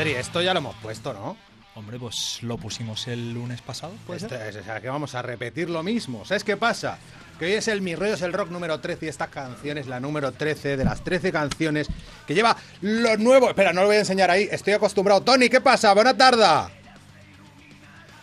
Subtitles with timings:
[0.00, 1.49] Adri, esto ya lo hemos puesto, ¿no?
[1.90, 4.46] Hombre, pues lo pusimos el lunes pasado, ¿puede Esto ser?
[4.46, 6.24] es, o sea, que vamos a repetir lo mismo.
[6.24, 6.98] ¿Sabes qué pasa?
[7.36, 9.88] Que hoy es el Mi Rollo es el Rock número 13 y esta canción es
[9.88, 11.88] la número 13 de las 13 canciones
[12.28, 13.48] que lleva lo nuevo.
[13.48, 15.22] Espera, no lo voy a enseñar ahí, estoy acostumbrado.
[15.22, 15.92] Tony, ¿qué pasa?
[15.92, 16.72] Buena tarde.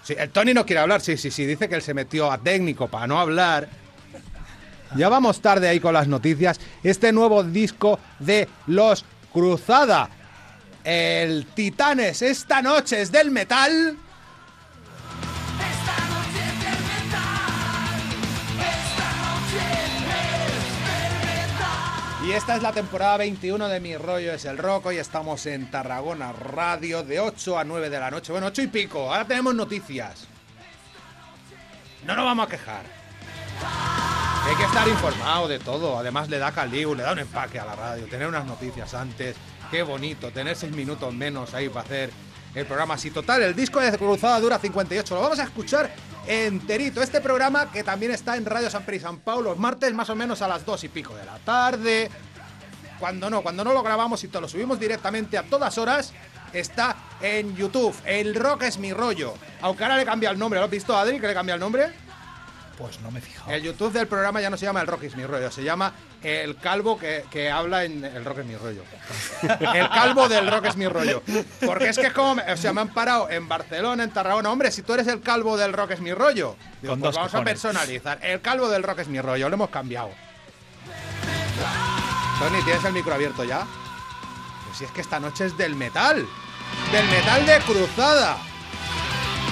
[0.02, 2.38] Sí, el Tony no quiere hablar, sí, sí, sí, dice que él se metió a
[2.38, 3.68] técnico para no hablar.
[4.96, 6.58] Ya vamos tarde ahí con las noticias.
[6.84, 9.04] Este nuevo disco de Los
[9.34, 10.10] Cruzada.
[10.90, 13.98] El Titanes esta noche es del metal.
[22.26, 24.86] Y esta es la temporada 21 de Mi Rollo es el Rock.
[24.86, 28.32] Hoy estamos en Tarragona Radio de 8 a 9 de la noche.
[28.32, 29.12] Bueno, 8 y pico.
[29.12, 30.26] Ahora tenemos noticias.
[32.06, 32.84] No nos vamos a quejar.
[34.46, 36.00] Hay que estar informado de todo.
[36.00, 38.06] Además, le da caliu, le da un empaque a la radio.
[38.06, 39.36] Tener unas noticias antes.
[39.72, 40.32] Qué bonito.
[40.32, 42.10] Tener 6 minutos menos ahí para hacer
[42.56, 43.12] el programa así.
[43.12, 45.14] Total, el disco de Cruzada dura 58.
[45.14, 45.94] Lo vamos a escuchar
[46.26, 47.02] enterito.
[47.02, 50.16] Este programa que también está en Radio San Pedro y San Paulo martes más o
[50.16, 52.10] menos a las 2 y pico de la tarde.
[53.00, 56.14] Cuando no, cuando no lo grabamos y te lo subimos directamente a todas horas,
[56.54, 57.96] está en YouTube.
[58.06, 59.34] El rock es mi rollo.
[59.62, 60.60] Aunque ahora le cambia el nombre.
[60.60, 62.07] ¿Lo has visto, Adri, que le cambia el nombre?
[62.78, 63.52] Pues no me he fijado.
[63.52, 65.94] El YouTube del programa ya no se llama El Rock es mi rollo, se llama
[66.22, 68.84] El Calvo que, que habla en El Rock es mi rollo.
[69.74, 71.24] El Calvo del Rock es mi rollo.
[71.66, 74.52] Porque es que es como, me- o sea, me han parado en Barcelona, en Tarragona.
[74.52, 76.56] Hombre, si tú eres el Calvo del Rock es mi rollo.
[76.82, 78.20] Digo, Con pues dos vamos a personalizar.
[78.22, 80.12] El Calvo del Rock es mi rollo, lo hemos cambiado.
[82.40, 83.66] Tony, ¿tienes el micro abierto ya?
[84.68, 86.28] Pues si es que esta noche es del metal.
[86.92, 88.38] Del metal de cruzada.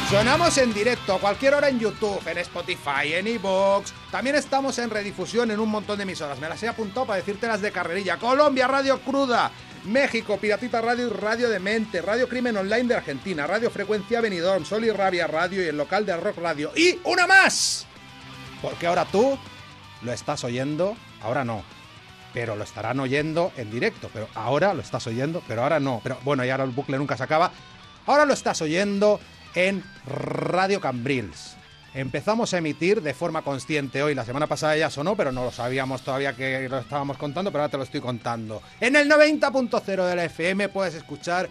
[0.10, 3.92] Sonamos en directo a cualquier hora en YouTube, en Spotify, en iVoox.
[4.12, 6.40] También estamos en redifusión en un montón de emisoras.
[6.40, 8.18] Me las he apuntado para decirte las de carrerilla.
[8.18, 9.50] Colombia, Radio Cruda.
[9.86, 12.04] México, Piratita Radio y Radio de Mente.
[12.04, 13.48] Radio Crimen Online de Argentina.
[13.48, 14.64] Radio Frecuencia Benidorm.
[14.64, 16.72] Sol y Rabia Radio y el local de Rock Radio.
[16.76, 17.88] ¡Y una más!
[18.62, 19.38] Porque ahora tú
[20.04, 21.64] lo estás oyendo, ahora no.
[22.32, 24.12] Pero lo estarán oyendo en directo.
[24.14, 26.00] Pero ahora lo estás oyendo, pero ahora no.
[26.04, 27.52] Pero bueno, y ahora el bucle nunca se acaba.
[28.06, 29.20] Ahora lo estás oyendo
[29.56, 31.56] en Radio Cambrils.
[31.94, 34.14] Empezamos a emitir de forma consciente hoy.
[34.14, 37.64] La semana pasada ya sonó, pero no lo sabíamos todavía que lo estábamos contando, pero
[37.64, 38.62] ahora te lo estoy contando.
[38.82, 41.50] En el 90.0 de la FM puedes escuchar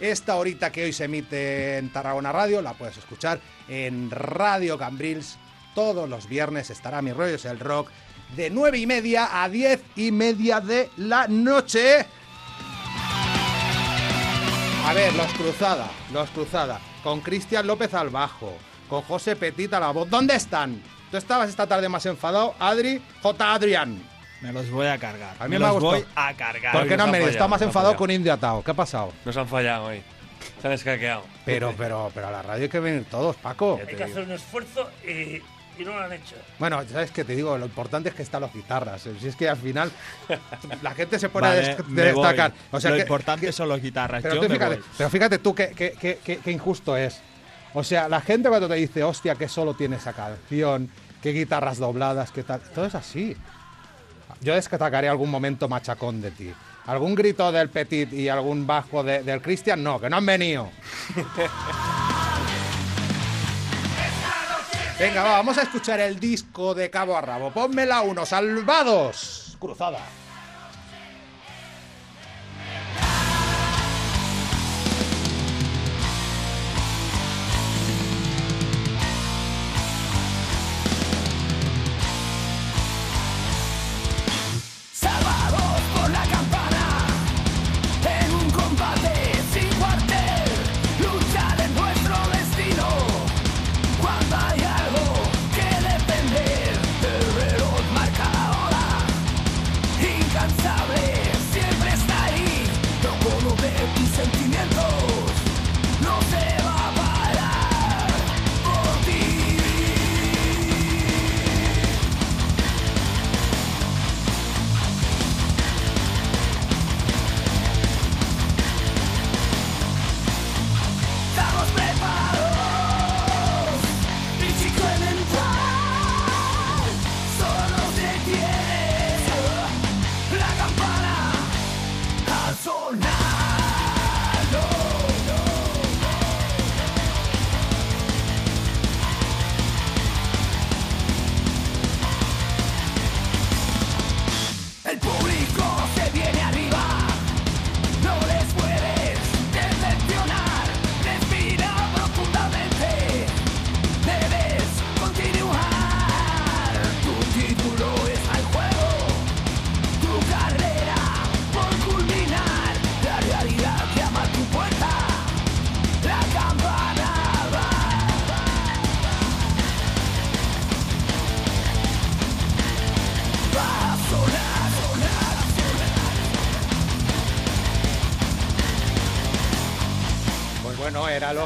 [0.00, 5.38] esta horita que hoy se emite en Tarragona Radio, la puedes escuchar en Radio Cambrils.
[5.74, 7.90] Todos los viernes estará Mi Rollo es el Rock
[8.36, 12.06] de 9 y media a 10 y media de la noche.
[14.86, 18.52] A ver, los Cruzada, los Cruzada, con Cristian López al bajo,
[18.88, 20.10] con José Petit a la voz.
[20.10, 20.82] ¿Dónde están?
[21.10, 23.52] Tú estabas esta tarde más enfadado, Adri, J.
[23.54, 24.02] Adrián.
[24.40, 25.36] Me los voy a cargar.
[25.38, 26.02] A mí me, me ha los gustado.
[26.02, 26.72] voy a cargar.
[26.72, 27.26] ¿Por qué nos no han han venido?
[27.28, 28.62] fallado, Está más enfadado con Indio Atao.
[28.64, 29.12] ¿Qué ha pasado?
[29.24, 30.02] Nos han fallado hoy.
[30.60, 31.24] Se han escaqueado.
[31.44, 33.78] Pero, pero, pero a la radio hay que venir todos, Paco.
[33.80, 34.04] Hay que digo.
[34.04, 35.40] hacer un esfuerzo y,
[35.78, 36.36] y no lo han hecho.
[36.58, 37.56] Bueno, ¿sabes qué te digo?
[37.58, 39.02] Lo importante es que están las guitarras.
[39.20, 39.90] Si es que al final
[40.82, 42.52] la gente se pone a Vale, destacar.
[42.70, 44.22] O sea Lo que- importante que- son los guitarras.
[44.22, 44.84] Pero, Yo tú me fíjate, voy.
[44.96, 47.20] pero fíjate tú qué, qué- qué- qué- qué- qué injusto es.
[47.74, 50.88] O sea, la gente cuando te dice, hostia, que solo tiene esa canción,
[51.22, 52.60] qué guitarras dobladas, qué tal.
[52.60, 53.36] Todo es así.
[54.40, 56.52] Yo destacaré algún momento machacón de ti.
[56.86, 60.70] Algún grito del Petit y algún bajo de- del Cristian, no, que no han venido.
[65.04, 67.50] Venga, va, vamos a escuchar el disco de cabo a rabo.
[67.50, 69.54] Pónmela uno, salvados.
[69.60, 69.98] Cruzada.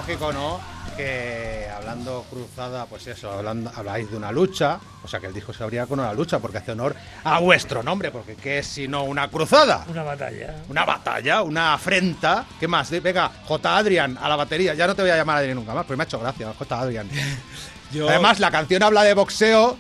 [0.09, 0.61] Lógico, ¿no?
[0.97, 5.53] Que hablando cruzada, pues eso, hablando, habláis de una lucha, o sea que el disco
[5.53, 9.05] se abría con una lucha, porque hace honor a vuestro nombre, porque ¿qué es sino
[9.05, 9.85] una cruzada?
[9.89, 10.57] Una batalla.
[10.69, 12.47] Una batalla, una afrenta.
[12.59, 12.91] ¿Qué más?
[12.91, 13.77] De- Venga, J.
[13.77, 14.75] Adrián a la batería.
[14.75, 16.81] Ya no te voy a llamar Adrián nunca más, pues me ha hecho gracia, J.
[16.81, 17.09] Adrián.
[17.93, 19.79] Yo, Además, la canción habla de boxeo.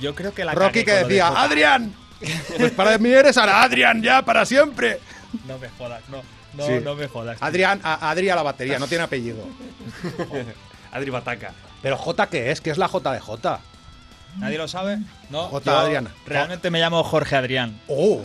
[0.00, 1.42] yo creo que la Rocky que de decía, Jota.
[1.42, 1.94] ¡Adrián!
[2.58, 5.00] Pues para mí eres ahora Adrián ya, para siempre.
[5.46, 6.22] No me jodas, no.
[6.56, 6.72] No, Sí.
[6.82, 7.38] no me jodas.
[7.40, 9.44] Adrián, a, Adri a la batería, no tiene apellido.
[10.92, 11.52] Adri Bataca.
[11.82, 12.60] Pero J, ¿qué es?
[12.60, 13.60] ¿Qué es la J de J?
[14.38, 14.98] ¿Nadie lo sabe?
[15.30, 15.48] No.
[15.48, 15.64] J.
[15.70, 16.08] yo Adrián.
[16.26, 17.78] Realmente me llamo Jorge Adrián.
[17.88, 18.20] Oh,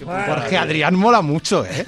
[0.00, 1.86] Bueno, Jorge Adrián mola mucho, ¿eh?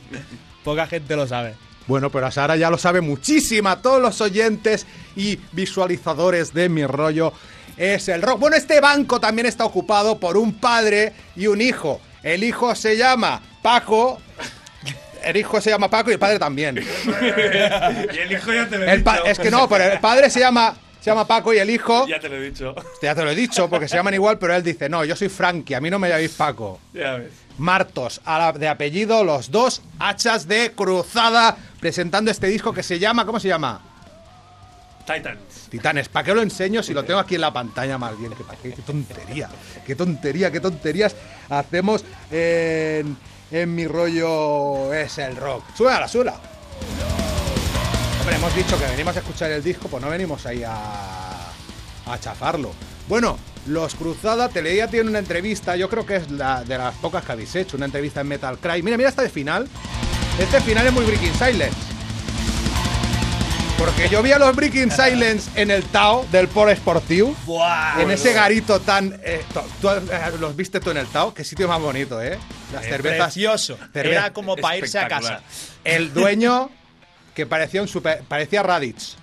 [0.64, 1.54] Poca gente lo sabe.
[1.86, 3.80] Bueno, pero a Sara ya lo sabe muchísima.
[3.80, 7.32] Todos los oyentes y visualizadores de mi rollo
[7.76, 8.40] es el rock.
[8.40, 12.00] Bueno, este banco también está ocupado por un padre y un hijo.
[12.24, 14.20] El hijo se llama Paco.
[15.26, 16.76] El hijo se llama Paco y el padre también.
[18.14, 20.30] Y el hijo ya te lo he El pa- es que no, pero el padre
[20.30, 22.06] se llama, se llama Paco y el hijo.
[22.06, 22.74] Ya te lo he dicho.
[23.02, 25.28] Ya te lo he dicho porque se llaman igual, pero él dice: No, yo soy
[25.28, 26.80] Frankie, a mí no me llaméis Paco.
[26.92, 27.32] Ya ves.
[27.58, 32.98] Martos, a la- de apellido, los dos hachas de cruzada, presentando este disco que se
[32.98, 33.80] llama, ¿cómo se llama?
[35.06, 35.68] Titans.
[35.70, 38.32] Titanes, ¿para qué lo enseño si lo tengo aquí en la pantalla más bien?
[38.34, 38.72] ¿Qué, pa' qué?
[38.72, 39.48] Qué tontería,
[39.86, 41.14] qué tontería, qué tonterías
[41.48, 43.16] hacemos en,
[43.50, 45.64] en mi rollo es el rock.
[45.76, 46.34] Súbela, súbela.
[48.20, 51.50] Hombre, hemos dicho que venimos a escuchar el disco, pues no venimos ahí a,
[52.06, 52.72] a chafarlo.
[53.08, 57.24] Bueno, los Cruzada, Teledia tiene una entrevista, yo creo que es la de las pocas
[57.24, 58.82] que habéis hecho, una entrevista en Metal Cry.
[58.82, 59.68] Mira, mira esta de final.
[60.38, 61.95] Este final es muy Breaking Silence.
[63.78, 67.36] Porque yo vi a los Breaking Silence en el Tao del Polo Sportivo.
[67.98, 69.20] en ese garito tan.
[69.22, 69.44] eh,
[69.82, 71.34] to- eh, los viste tú en el Tao.
[71.34, 72.38] Qué sitio más bonito, ¿eh?
[72.72, 73.26] Las cervezas.
[73.34, 73.78] Precioso.
[73.92, 75.42] cerve- Era como para irse a casa.
[75.84, 76.70] El dueño
[77.34, 78.22] que parecía un super.
[78.26, 79.16] parecía Raditz.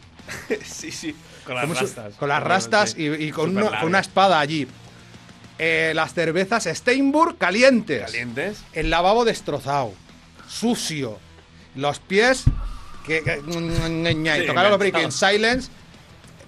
[0.65, 1.15] sí, sí.
[1.45, 2.13] Con las rastas.
[2.15, 3.79] Con las rastas y, y con, una, Superlargas.
[3.81, 4.67] con una espada allí.
[5.59, 8.03] Eh, las cervezas Steinburg calientes.
[8.03, 8.59] Calientes.
[8.73, 9.93] El lavabo destrozado.
[10.47, 11.17] Sucio.
[11.75, 12.43] Los pies.
[13.05, 13.41] Que, que-
[14.41, 15.11] Sí, tocaron los Breaking.
[15.11, 15.69] Silence.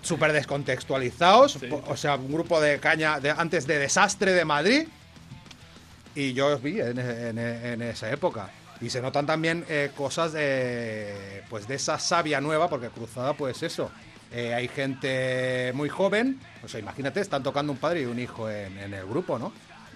[0.01, 1.53] Súper descontextualizados.
[1.53, 1.67] Sí.
[1.87, 4.87] O sea, un grupo de caña de, antes de Desastre de Madrid.
[6.13, 8.49] Y yo os vi en, en- en esa época.
[8.81, 13.63] Y se notan también eh, cosas de, pues de esa savia nueva, porque Cruzada, pues
[13.63, 13.89] eso.
[14.31, 18.49] eh, hay gente muy joven, o sea, imagínate, están tocando un padre y un hijo
[18.49, 19.53] en, en el grupo, ¿no?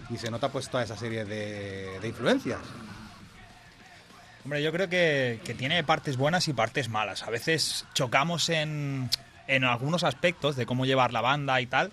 [0.09, 2.59] Y se nota pues toda esa serie de, de influencias.
[4.49, 7.21] Hombre, yo creo que, que tiene partes buenas y partes malas.
[7.21, 9.07] A veces chocamos en,
[9.45, 11.91] en algunos aspectos de cómo llevar la banda y tal,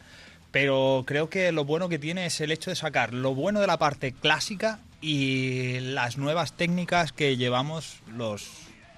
[0.52, 3.66] pero creo que lo bueno que tiene es el hecho de sacar lo bueno de
[3.66, 8.48] la parte clásica y las nuevas técnicas que llevamos los,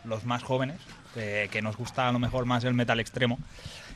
[0.04, 0.78] los más jóvenes,
[1.12, 3.40] que, que nos gusta a lo mejor más el metal extremo.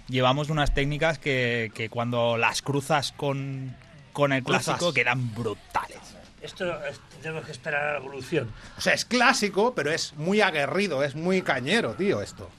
[0.09, 3.77] Llevamos unas técnicas que, que cuando las cruzas con,
[4.13, 6.12] con el clásico quedan brutales.
[6.43, 8.53] Esto es- tenemos que esperar a la evolución.
[8.77, 12.51] O sea, es clásico, pero es muy aguerrido, es muy cañero, tío, esto.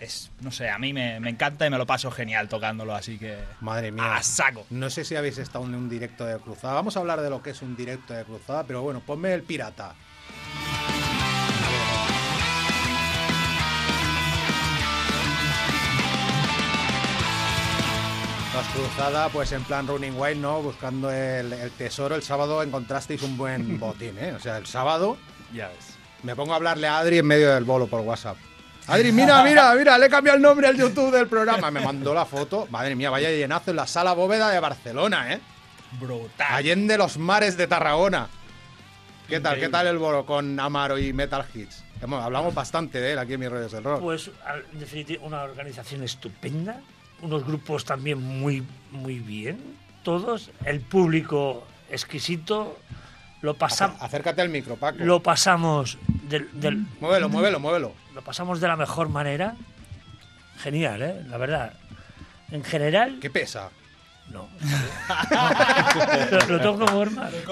[0.00, 3.18] es, no sé, a mí me, me encanta y me lo paso genial tocándolo, así
[3.18, 3.36] que...
[3.60, 4.14] Madre mía.
[4.14, 4.64] A saco.
[4.70, 6.74] No sé si habéis estado en un directo de cruzada.
[6.74, 9.42] Vamos a hablar de lo que es un directo de cruzada, pero bueno, ponme el
[9.42, 9.96] pirata.
[18.66, 20.60] Cruzada, pues en plan Running Wild, ¿no?
[20.62, 22.14] Buscando el, el tesoro.
[22.14, 24.32] El sábado encontrasteis un buen botín, ¿eh?
[24.36, 25.16] O sea, el sábado
[25.52, 25.96] Ya ves.
[26.22, 28.36] me pongo a hablarle a Adri en medio del bolo por WhatsApp.
[28.86, 31.70] Adri, mira, mira, mira, le he cambiado el nombre al YouTube del programa.
[31.70, 32.66] Me mandó la foto.
[32.70, 35.40] Madre mía, vaya llenazo en la sala bóveda de Barcelona, ¿eh?
[36.00, 36.46] Brutal.
[36.50, 38.28] Allende los mares de Tarragona.
[39.28, 39.58] ¿Qué tal?
[39.60, 41.84] ¿Qué tal el bolo con Amaro y Metal Hits?
[42.00, 44.00] Hemos- hablamos bastante de él aquí en mis rollos del rock.
[44.00, 44.30] Pues,
[44.72, 46.80] en definitiva, una organización estupenda,
[47.22, 49.58] unos grupos también muy, muy bien,
[50.02, 52.78] todos, el público exquisito,
[53.42, 54.98] lo, pasam- Acé- Acércate al micro, Paco.
[55.00, 55.98] lo pasamos
[56.28, 57.92] del, del- Muévelo, muévelo, muévelo.
[58.14, 59.54] lo pasamos de la mejor manera.
[60.58, 61.22] Genial, ¿eh?
[61.28, 61.72] La verdad.
[62.50, 63.70] En general, ¿Qué pesa?
[64.30, 64.48] no.
[66.30, 66.84] lo, lo tengo que.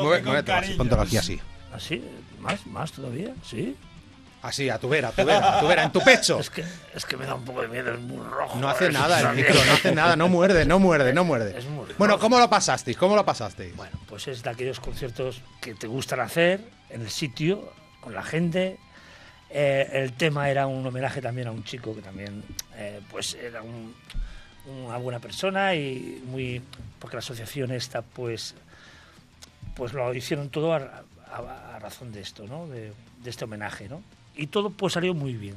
[0.02, 1.40] Mueve- póntelo aquí así.
[1.72, 2.02] ¿Así?
[2.40, 2.66] ¿Más?
[2.66, 3.32] ¿Más todavía?
[3.44, 3.76] ¿Sí?
[4.46, 6.38] Así, a tu vera, a tu vera, a tu vera, en tu pecho.
[6.38, 8.58] Es que, es que me da un poco de miedo, es muy rojo.
[8.58, 11.58] No hace nada el micro, no hace nada, no muerde, no muerde, no muerde.
[11.58, 12.18] Es muy Bueno.
[12.18, 12.96] ¿cómo lo pasasteis?
[12.96, 13.74] ¿Cómo lo pasasteis?
[13.76, 16.60] Bueno, pues es de aquellos conciertos que te gustan hacer
[16.90, 18.78] en el sitio, con la gente.
[19.50, 22.42] Eh, el tema era un homenaje también a un chico que también
[22.76, 23.94] eh, pues era un-
[24.86, 26.60] una buena persona y muy
[26.98, 28.54] porque la asociación esta pues
[29.76, 30.78] pues lo hicieron todo a,
[31.32, 32.66] a- a razón de esto, ¿no?
[32.66, 34.02] De, de este homenaje, ¿no?
[34.36, 35.56] Y todo pues salió muy bien,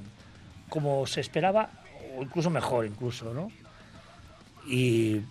[0.69, 1.69] como se esperaba,
[2.17, 3.51] o incluso mejor, incluso, ¿no?
[4.65, 5.21] Y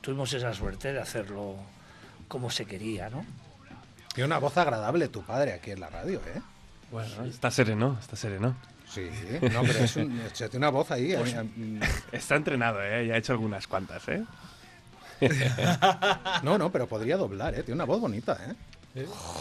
[0.00, 1.56] tuvimos esa suerte de hacerlo
[2.28, 3.24] como se quería, ¿no?
[4.14, 6.40] Tiene una voz agradable tu padre aquí en la radio, ¿eh?
[6.90, 8.54] Bueno, está sereno, está sereno.
[8.86, 9.08] Sí,
[9.40, 11.14] no, pero es un, tiene una voz ahí.
[11.16, 11.80] Pues eh, mm,
[12.12, 13.06] Está entrenado, ¿eh?
[13.06, 14.22] Ya ha hecho algunas cuantas, ¿eh?
[16.42, 17.62] No, no, pero podría doblar, ¿eh?
[17.62, 18.54] Tiene una voz bonita, ¿eh?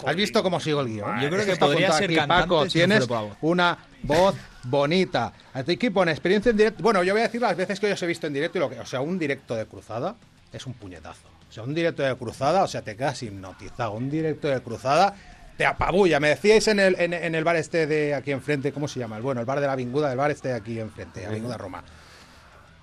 [0.06, 1.20] ¿Has visto cómo sigo el guion?
[1.20, 3.08] Yo creo que podría ser aquí, Paco, tienes
[3.42, 5.34] una voz bonita.
[5.54, 6.84] Aquí que pone experiencia en directo.
[6.84, 8.62] Bueno, yo voy a decir las veces que yo os he visto en directo y
[8.62, 10.16] lo que, o sea, un directo de cruzada
[10.54, 11.28] es un puñetazo.
[11.50, 13.92] O sea, un directo de cruzada, o sea, te quedas hipnotizado.
[13.92, 15.14] Un directo de cruzada
[15.58, 16.22] te apabulla.
[16.22, 19.18] Me decíais en el, en, en el bar este de aquí enfrente, ¿cómo se llama?
[19.18, 21.84] El bueno, el bar de la Vinguda, el bar este de aquí enfrente, Avinguda Roma.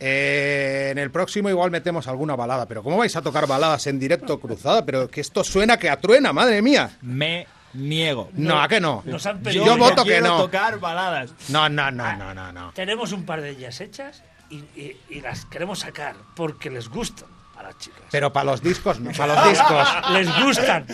[0.01, 3.99] Eh, en el próximo igual metemos alguna balada, pero ¿cómo vais a tocar baladas en
[3.99, 4.85] directo cruzada?
[4.87, 6.91] Pero que esto suena que atruena, madre mía.
[7.03, 8.31] Me niego.
[8.35, 9.03] No, ¿a que no?
[9.07, 10.43] Nos han pedido- yo voto que no.
[10.43, 11.33] tocar baladas.
[11.49, 12.73] No, no, no, no, no, no.
[12.75, 17.29] Tenemos un par de ellas hechas y, y- y las queremos sacar porque les gustan
[17.57, 18.01] a las chicas.
[18.13, 19.89] Pero para los discos no, para los discos.
[20.13, 20.87] Les gustan,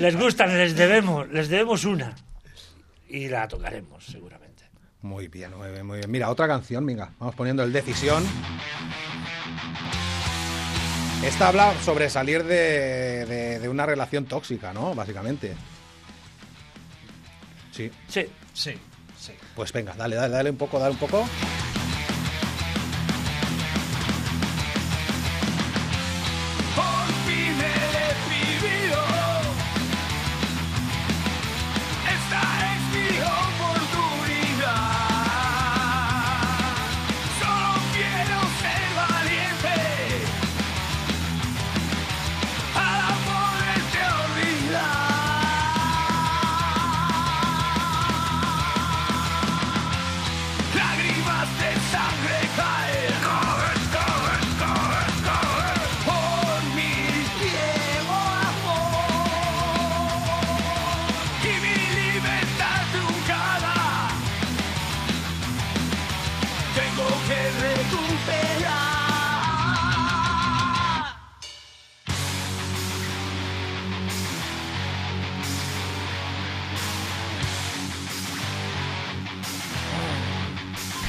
[0.00, 2.14] les gustan, les debemos, les debemos una.
[3.10, 4.41] Y la tocaremos, seguramente.
[5.02, 6.10] Muy bien, muy bien, muy bien.
[6.10, 8.24] Mira, otra canción, venga, vamos poniendo el Decisión.
[11.24, 14.94] Esta habla sobre salir de, de- de una relación tóxica, ¿no?
[14.94, 15.54] Básicamente.
[17.72, 18.72] Sí, Sí, Sí,
[19.18, 19.32] sí.
[19.56, 21.24] pues venga, dale, dale, dale un poco, dale un poco.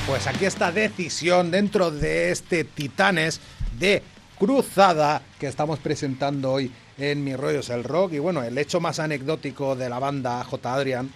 [0.06, 3.40] Pues aquí está decisión dentro de este Titanes
[3.80, 4.04] de
[4.38, 8.14] Cruzada que estamos presentando hoy en Mi Rollo es el Rock.
[8.14, 10.74] Y bueno, el hecho más anecdótico de la banda J.
[10.74, 11.10] Adrian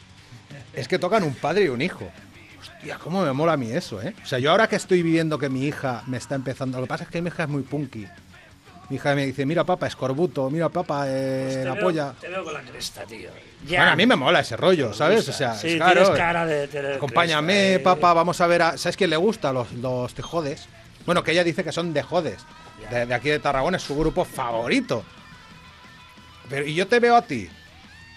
[0.74, 2.10] es que tocan un padre y un hijo.
[2.60, 4.16] Hostia, cómo me mola a mí eso, ¿eh?
[4.24, 6.80] O sea, yo ahora que estoy viviendo que mi hija me está empezando...
[6.80, 8.08] Lo que pasa es que mi hija es muy punky.
[8.90, 12.14] Mi hija me dice, mira papá, escorbuto, mira papá, eh, Pues la veo, polla.
[12.22, 13.30] te veo con la cresta, tío.
[13.66, 13.80] Ya.
[13.80, 15.28] Bueno, a mí me mola ese rollo, ¿sabes?
[15.28, 17.80] O sea, Sí, es claro, tienes cara de tener Acompáñame, cresta, eh.
[17.80, 18.78] papá, vamos a ver a...
[18.78, 19.52] ¿Sabes quién le gusta?
[19.52, 20.68] Los, los te jodes.
[21.06, 22.38] Bueno, que ella dice que son de jodes.
[22.90, 25.04] De, de aquí de Tarragona es su grupo favorito.
[26.50, 27.50] Pero, y yo te veo a ti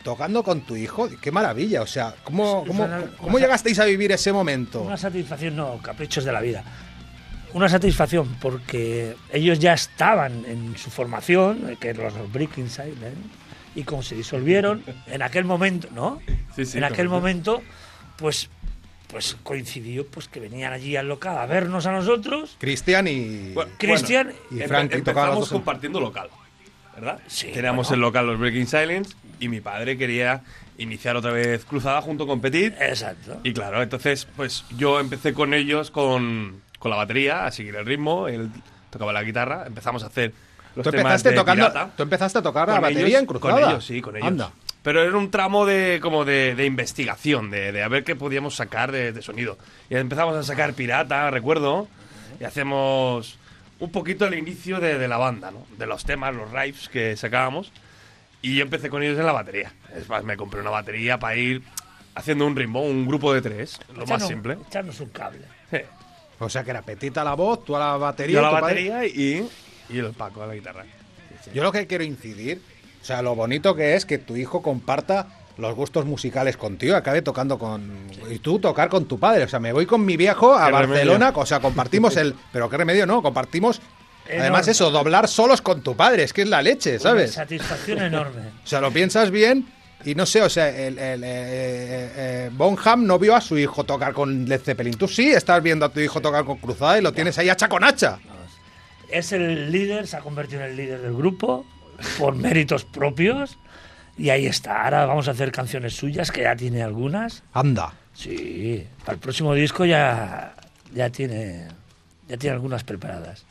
[0.05, 1.09] tocando con tu hijo.
[1.21, 1.83] Qué maravilla.
[1.83, 2.87] O sea, ¿cómo, cómo,
[3.19, 4.83] cómo llegasteis a vivir ese momento?
[4.83, 6.63] Una satisfacción, no, caprichos de la vida.
[7.53, 13.17] Una satisfacción porque ellos ya estaban en su formación, que eran los Breaking Silent,
[13.75, 16.21] y como se disolvieron, en aquel momento, ¿no?
[16.57, 17.63] Sí, sí, en aquel momento,
[18.17, 18.49] pues,
[19.09, 22.57] pues coincidió pues que venían allí al local a vernos a nosotros.
[22.59, 23.53] Cristian y...
[23.53, 26.29] Bueno, Cristian, y Empe- los empezamos compartiendo local,
[26.95, 27.21] ¿verdad?
[27.27, 27.95] Sí, Teníamos bueno.
[27.97, 30.43] el local Los Breaking Silence y mi padre quería
[30.79, 32.75] iniciar otra vez cruzada junto con Petit.
[32.81, 33.41] exacto.
[33.45, 37.87] Y claro, entonces pues yo empecé con ellos con, con la batería, a seguir el
[37.87, 38.51] ritmo, él
[38.91, 40.33] tocaba la guitarra, empezamos a hacer
[40.75, 41.91] los ¿Tú temas empezaste, de tocando, Pirata.
[41.97, 43.61] tú empezaste a tocar la batería ellos- en cruzada.
[43.61, 44.27] Con ellos, sí, con ellos.
[44.27, 44.51] Anda.
[44.83, 48.57] Pero era un tramo de como de, de investigación, de, de a ver qué podíamos
[48.57, 49.59] sacar de, de sonido.
[49.91, 51.87] Y empezamos a sacar pirata, recuerdo,
[52.41, 53.37] y hacemos
[53.79, 55.67] un poquito el inicio de, de la banda, ¿no?
[55.77, 57.73] De los temas, los riffs que sacábamos.
[58.43, 59.71] Y yo empecé con ellos en la batería.
[59.95, 61.63] Es más, me compré una batería para ir
[62.15, 64.57] haciendo un ritmo, un grupo de tres, lo más Echarnos- simple.
[64.67, 65.43] Echarnos un cable.
[66.41, 68.41] O sea, que era petita la voz, tú a la batería.
[68.41, 69.49] Yo a la padre- batería y,
[69.91, 70.85] y el Paco a la guitarra.
[71.55, 72.61] Yo lo que quiero incidir,
[73.01, 77.21] o sea, lo bonito que es que tu hijo comparta los gustos musicales contigo, acabe
[77.23, 78.09] tocando con...
[78.31, 79.45] Y tú tocar con tu padre.
[79.45, 81.43] O sea, me voy con mi viejo a Qué Barcelona, remedio.
[81.43, 82.35] o sea, compartimos el...
[82.53, 83.21] Pero qué remedio, ¿no?
[83.23, 83.81] Compartimos...
[84.27, 84.43] Enorme.
[84.43, 87.33] Además eso, doblar solos con tu padre, es que es la leche, Una ¿sabes?
[87.33, 88.41] satisfacción enorme.
[88.65, 89.67] O sea, lo piensas bien
[90.05, 93.59] y no sé, o sea, el, el, eh, eh, eh, Bonham no vio a su
[93.59, 94.95] hijo tocar con Led Zeppelin.
[94.95, 97.69] Tú sí estás viendo a tu hijo tocar con Cruzada y lo tienes ahí hacha
[97.69, 98.19] con hacha.
[99.11, 101.67] es el líder, se ha convertido en el líder del grupo
[102.19, 103.59] por méritos propios
[104.17, 104.85] y ahí está.
[104.85, 107.43] Ahora vamos a hacer canciones suyas, que ya tiene algunas.
[107.53, 107.95] Anda.
[108.15, 110.55] Sí, para el próximo disco ya,
[110.93, 111.69] ya tiene
[112.31, 113.45] ya tiene algunas preparadas.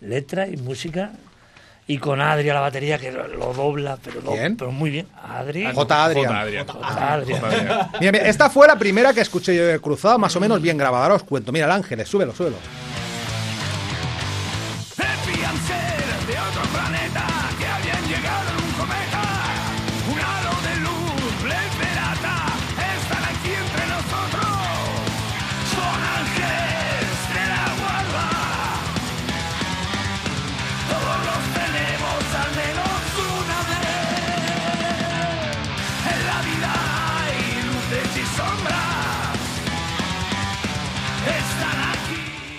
[0.00, 1.12] Letra y música.
[1.88, 4.56] Y con Adri a la batería, que lo, dobla, pero, lo- ¿Quién?
[4.56, 5.06] pero muy bien.
[5.22, 5.66] Adri.
[5.72, 6.04] J.
[6.04, 6.26] Adrián.
[6.66, 7.12] J.
[7.12, 7.42] Adrián.
[8.00, 10.76] Mira, mira, esta fue la primera que escuché yo de Cruzada, más o menos bien
[10.76, 11.04] grabada.
[11.04, 11.52] Ahora os cuento.
[11.52, 12.56] Mira, el Ángeles, súbelo, súbelo.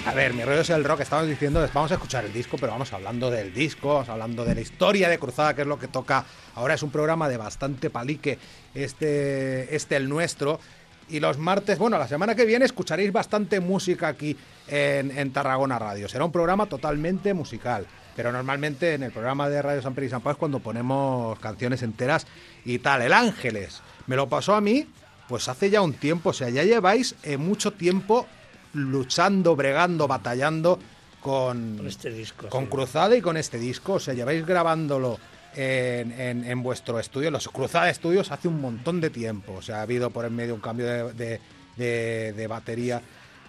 [0.07, 1.01] A ver, mi rollo es el rock.
[1.01, 4.55] Estamos diciendo, vamos a escuchar el disco, pero vamos hablando del disco, vamos hablando de
[4.55, 6.23] la historia de Cruzada, que es lo que toca.
[6.55, 8.39] Ahora es un programa de bastante palique,
[8.73, 10.61] este, este el nuestro.
[11.09, 14.37] Y los martes, bueno, la semana que viene escucharéis bastante música aquí
[14.69, 16.07] en, Tarragona Radio.
[16.07, 17.85] Será un programa totalmente musical.
[18.15, 21.83] Pero normalmente en el programa de Radio San Pedro y San es cuando ponemos canciones
[21.83, 22.27] enteras
[22.63, 23.01] y tal.
[23.01, 24.87] El Ángeles me lo pasó a mí,
[25.27, 26.29] pues hace ya un tiempo.
[26.29, 28.25] O sea, ya lleváis eh, mucho tiempo
[28.73, 30.79] luchando, bregando, batallando
[31.21, 32.47] con, Con este disco.
[32.49, 32.69] con sí.
[32.69, 33.93] Cruzada y con este disco.
[33.93, 35.19] O sea, lleváis grabándolo
[35.55, 39.53] en, en- en vuestro estudio, los Cruzada Estudios, hace un montón de tiempo.
[39.53, 41.39] O sea, ha habido por en medio un cambio de, de-
[41.75, 43.01] de- de batería.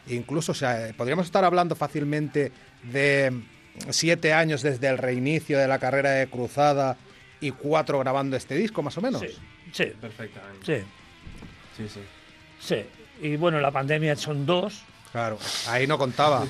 [0.09, 2.51] Incluso, o sea, podríamos estar hablando fácilmente
[2.91, 3.43] de
[3.91, 6.97] siete años desde el reinicio de la carrera de Cruzada
[7.41, 9.21] y cuatro grabando este disco, más o menos.
[9.21, 9.29] Sí,
[9.73, 10.65] sí, Perfectamente.
[10.81, 10.87] sí,
[11.77, 12.01] Sí, sí.
[12.59, 12.85] sí.
[13.27, 14.83] Y bueno, la pandemia son dos.
[15.13, 16.47] Claro, ahí no contaba.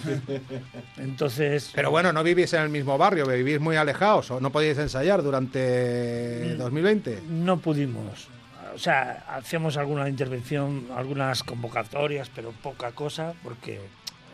[0.97, 1.71] Entonces.
[1.75, 5.23] Pero bueno, no vivís en el mismo barrio, vivís muy alejados o no podíais ensayar
[5.23, 7.23] durante 2020.
[7.29, 8.29] No pudimos.
[8.75, 13.81] O sea, hacíamos alguna intervención, algunas convocatorias, pero poca cosa, porque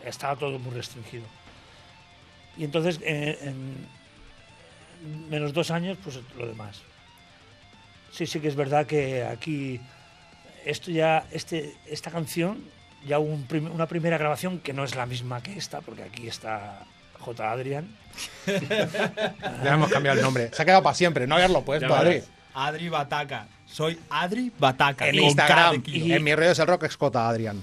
[0.03, 1.25] estaba todo muy restringido.
[2.57, 3.85] Y entonces, eh, en
[5.29, 6.81] menos dos años, pues lo demás.
[8.11, 9.81] Sí, sí que es verdad que aquí,
[10.63, 12.63] esto ya, este, esta canción,
[13.05, 16.03] ya hubo un prim- una primera grabación que no es la misma que esta, porque
[16.03, 16.79] aquí está
[17.19, 17.51] J.
[17.51, 17.87] Adrián.
[19.63, 20.49] Ya hemos cambiado el nombre.
[20.53, 22.21] Se ha quedado para siempre, no haberlo puesto, Adri.
[22.53, 23.47] Adri Bataca.
[23.65, 25.07] Soy Adri Bataca.
[25.09, 26.15] En Instagram, kilo.
[26.15, 27.61] en mi rollo es el rock escota, Adrián.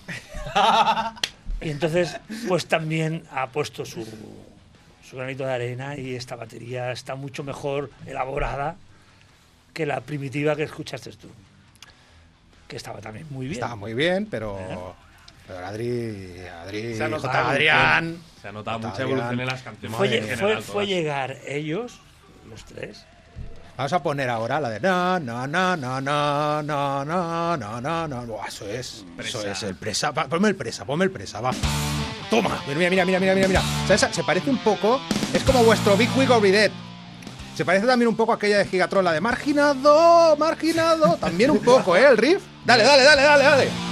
[1.61, 2.17] Y entonces,
[2.49, 4.05] pues también ha puesto su,
[5.09, 8.77] su granito de arena y esta batería está mucho mejor elaborada
[9.73, 11.29] que la primitiva que escuchaste tú.
[12.69, 13.55] Que estaba también muy bien.
[13.55, 14.95] Estaba muy bien, pero.
[15.55, 16.37] Pero Adri.
[16.62, 16.97] Adri.
[16.97, 17.51] Se ha notado J.
[17.51, 18.19] Adrián.
[18.41, 18.88] Se ha notado J.
[18.88, 19.19] mucha Adrián.
[19.19, 19.97] evolución en las canciones.
[19.99, 22.01] Fue, en general, fue, llegar ellos,
[22.49, 23.05] los tres,
[23.77, 28.09] Vamos a poner ahora la de no, no, no, no, no, no, no, no, no,
[28.09, 28.27] no.
[28.27, 29.05] Buah, eso es.
[29.19, 29.51] Eso Presa.
[29.51, 30.11] es el presa.
[30.11, 31.53] Va, ponme el presa, ponme el presa, va.
[32.29, 32.62] Toma.
[32.69, 33.62] Mira, mira, mira, mira, mira, mira.
[33.88, 34.15] ¿Sabes?
[34.15, 35.01] Se parece un poco.
[35.33, 36.71] Es como vuestro Big Wig of Dead.
[37.57, 41.17] Se parece también un poco a aquella de Gigatron, la de marginado, marginado.
[41.17, 42.07] También un poco, ¿eh?
[42.07, 42.43] El riff.
[42.65, 43.92] Dale, dale, dale, dale, dale.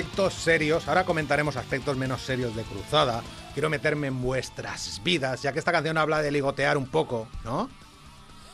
[0.00, 0.86] Aspectos serios.
[0.88, 3.22] Ahora comentaremos aspectos menos serios de Cruzada.
[3.54, 7.70] Quiero meterme en vuestras vidas, ya que esta canción habla de ligotear un poco, ¿no?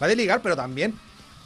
[0.01, 0.95] Va de ligar, pero también,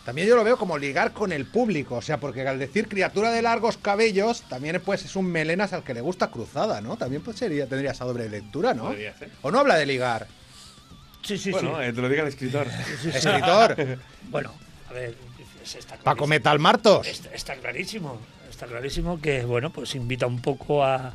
[0.04, 1.94] también yo lo veo como ligar con el público.
[1.96, 5.82] O sea, porque al decir criatura de largos cabellos, también pues es un melenas al
[5.82, 6.98] que le gusta Cruzada, ¿no?
[6.98, 8.85] También pues sería, tendría esa doble lectura, ¿no?
[8.88, 9.30] Podría ser.
[9.40, 10.26] ¿O no habla de ligar?
[11.22, 11.85] Sí, sí, Bueno, sí.
[11.85, 12.66] eh, te lo diga el escritor.
[12.68, 13.09] Sí, sí.
[13.16, 14.52] Escritor, Bueno,
[14.90, 15.16] a ver,
[15.64, 16.26] es- está Paco.
[16.26, 17.06] Metal Martos.
[17.06, 18.20] Está, está clarísimo.
[18.57, 21.12] Está clarísimo que, bueno, pues invita un poco a,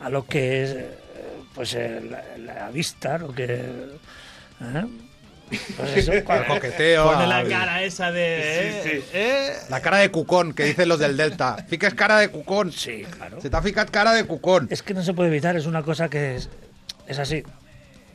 [0.00, 0.90] a lo que es, eh,
[1.52, 2.22] pues, eh, la,
[2.54, 3.46] la vista, lo que...
[3.54, 4.84] ¿eh?
[5.76, 7.04] Pues eso, cuando- coqueteo.
[7.10, 8.80] Pone la cara esa de.
[8.84, 9.08] Sí, eh, sí.
[9.12, 9.52] eh.
[9.70, 11.56] La cara de cucón, que dicen los del Delta.
[11.68, 12.70] Fiques cara de cucón.
[12.70, 13.40] Sí, claro.
[13.40, 14.68] Se te ha ficado cara de cucón.
[14.70, 16.48] Es que no se puede evitar, es una cosa que es,
[17.08, 17.42] es así.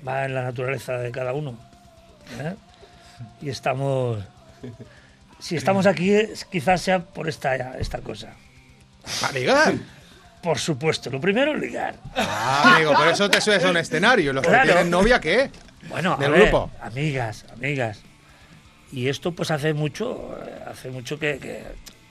[0.08, 1.60] Va en la naturaleza de cada uno.
[2.40, 2.56] ¿eh?
[3.42, 4.24] Y estamos...
[5.40, 6.14] Si estamos aquí,
[6.50, 8.34] quizás sea por esta, esta cosa.
[9.22, 9.74] ¿Para ligar?
[10.42, 11.96] Por supuesto, lo primero, ligar.
[12.16, 14.32] Ah, amigo, por eso te subes a un escenario.
[14.32, 14.62] ¿Y ¿Los Claro.
[14.68, 15.52] que tienen novia qué?
[15.90, 16.72] Bueno, a Del ver, grupo.
[16.82, 18.00] amigas, amigas.
[18.94, 21.64] Y esto pues hace mucho, eh, hace mucho que, que-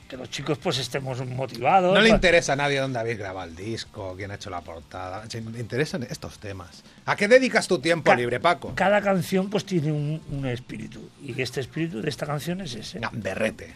[0.09, 1.95] que los chicos pues estemos motivados.
[1.95, 4.61] No le Pa- interesa a nadie dónde habéis grabado el disco, quién ha hecho la
[4.61, 5.25] portada.
[5.31, 6.83] Se le interesan estos temas.
[7.07, 8.73] ¿A qué dedicas tu tiempo Ca- libre, Paco?
[8.75, 11.09] Cada canción pues tiene un, un espíritu.
[11.23, 12.99] Y este espíritu de esta canción es ese.
[13.01, 13.73] Gamberrete.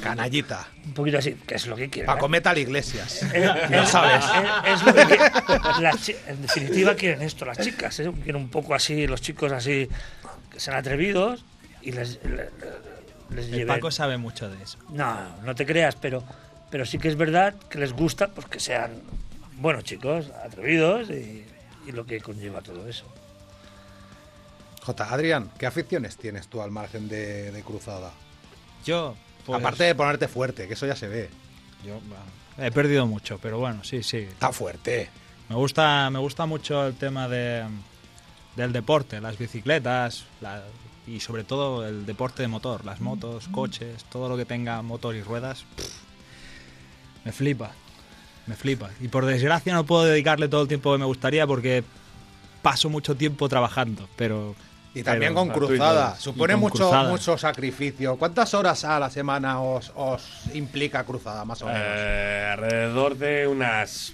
[0.00, 0.68] Canallita.
[0.84, 2.06] Un poquito así, que es lo que quieren.
[2.06, 2.28] Paco ¿eh?
[2.28, 3.22] Metal Iglesias.
[3.32, 4.24] Eh, Lo eh, sabes.
[4.66, 6.22] Es, lo que quieren.
[6.28, 7.98] En definitiva quieren esto, las chicas.
[8.00, 8.10] ¿eh?
[8.22, 9.88] Quieren un poco así, los chicos así,
[10.50, 11.44] que sean atrevidos
[11.82, 14.78] y les, El lleven- Paco sabe mucho de eso.
[14.90, 16.22] No, no te creas, pero,
[16.70, 18.92] pero sí que es verdad que les gusta pues, que sean
[19.58, 21.44] buenos chicos, atrevidos y,
[21.86, 23.04] y lo que conlleva todo eso.
[24.82, 25.12] J.
[25.12, 28.12] Adrián, ¿qué aficiones tienes tú al margen de, de Cruzada?
[28.84, 29.16] Yo.
[29.46, 31.30] Pues, Aparte de ponerte fuerte, que eso ya se ve.
[31.84, 32.00] yo,
[32.58, 34.18] he perdido mucho, pero bueno, sí, sí.
[34.18, 35.08] Está fuerte.
[35.48, 37.64] Me gusta, me gusta mucho el tema de,
[38.56, 40.64] del deporte, las bicicletas la-
[41.06, 45.14] y sobre todo el deporte de motor, las motos, coches, todo lo que tenga motor
[45.14, 45.64] y ruedas.
[45.76, 45.92] pff,
[47.24, 47.70] me flipa,
[48.46, 48.90] me flipa.
[49.00, 51.84] Y por desgracia no puedo dedicarle todo el tiempo que me gustaría porque
[52.62, 54.56] paso mucho tiempo trabajando, pero...
[54.96, 56.16] Y también pero- con Cruzada.
[56.16, 57.08] Supone con mucho, Cruzada.
[57.10, 58.16] mucho sacrificio.
[58.16, 60.22] ¿Cuántas horas a la semana os, os
[60.54, 61.82] implica Cruzada, más o menos?
[61.84, 64.12] Eh, alrededor de unas.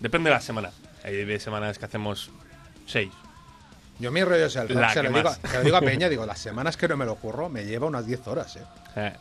[0.00, 0.70] Depende de la semana.
[1.04, 2.30] Hay semanas que hacemos
[2.86, 3.10] seis.
[3.98, 4.80] Yo mi rollo es el Se lo,
[5.12, 7.64] digo, se lo digo a Peña, digo, las semanas que no me lo curro me
[7.64, 8.62] lleva unas 10 horas, ¿eh?
[8.96, 9.12] Eh,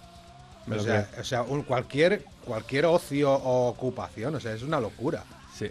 [0.72, 5.24] O sea, o sea, un- cualquier, cualquier ocio o ocupación, o sea, es una locura.
[5.58, 5.70] Sí.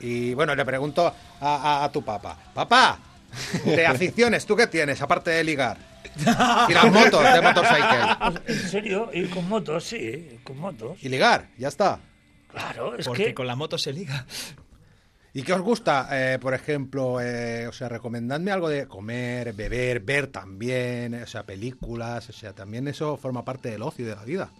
[0.00, 2.98] Y bueno, le pregunto a, a- a tu papá, papá,
[3.64, 5.78] de aficiones, ¿tú qué tienes aparte de ligar?
[6.68, 8.42] Y las motos, de motorcycle.
[8.46, 9.10] ¿En serio?
[9.12, 9.84] ¿Ir con motos?
[9.84, 10.98] Sí, con motos.
[11.02, 12.00] Y ligar, ya está.
[12.50, 13.34] Claro, es porque que...
[13.34, 14.26] con la moto se liga.
[15.34, 16.08] ¿Y qué os gusta?
[16.10, 21.44] Eh, por ejemplo, eh, o sea, recomendadme algo de comer, beber, ver también, o sea,
[21.44, 24.50] películas, o sea, también eso forma parte del ocio y de la vida.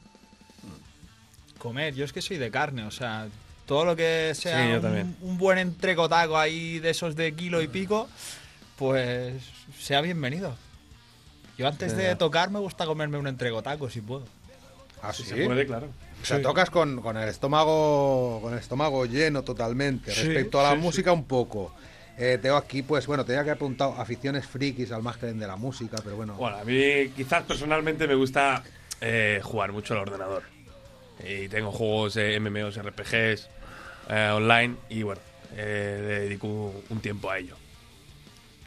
[1.58, 3.26] Comer, yo es que soy de carne, o sea,
[3.66, 8.08] todo lo que sea Sí, un buen entrecotaco ahí de esos de kilo y pico,
[8.78, 9.34] pues
[9.78, 10.54] sea bienvenido.
[11.56, 14.24] Yo antes de tocar me gusta comerme un entrecotaco si puedo.
[15.02, 15.30] ¿Ah, Si sí?
[15.30, 15.88] se puede, claro.
[16.22, 20.12] O sea, tocas con, con el estómago con el estómago lleno totalmente.
[20.12, 21.74] Sí, Respecto a la sí, música, un poco.
[22.16, 25.56] Eh, tengo aquí, pues bueno, tenía que haber apuntado aficiones frikis al margen de la
[25.56, 26.34] música, pero bueno.
[26.34, 28.62] Bueno, a mí quizás personalmente me gusta
[29.00, 30.42] eh, jugar mucho al ordenador.
[31.24, 33.48] Y tengo juegos eh, MMOs, RPGs
[34.10, 35.20] eh, online y bueno,
[35.56, 37.56] eh, le dedico un tiempo a ello.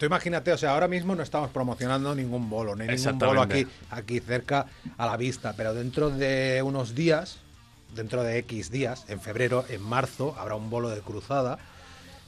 [0.01, 3.67] Tú imagínate, o sea, ahora mismo no estamos promocionando ningún bolo, hay ningún bolo aquí,
[3.91, 4.65] aquí cerca
[4.97, 7.37] a la vista, pero dentro de unos días,
[7.93, 11.59] dentro de X días, en febrero, en marzo, habrá un bolo de cruzada.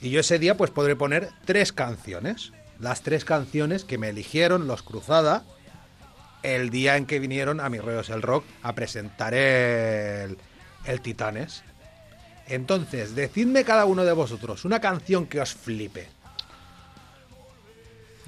[0.02, 2.52] Y yo ese día pues podré poner tres canciones.
[2.80, 5.44] Las tres canciones que me eligieron los Cruzada
[6.44, 10.38] el día en que vinieron a Mi Rollos el Rock a presentar el,
[10.86, 11.64] el Titanes.
[12.46, 16.08] Entonces, decidme cada uno de vosotros una canción que os flipe.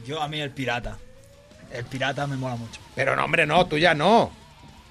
[0.06, 0.98] Yo a mí el pirata.
[1.72, 2.80] El pirata me mola mucho.
[2.96, 4.32] Pero no, hombre, no, tú ya no.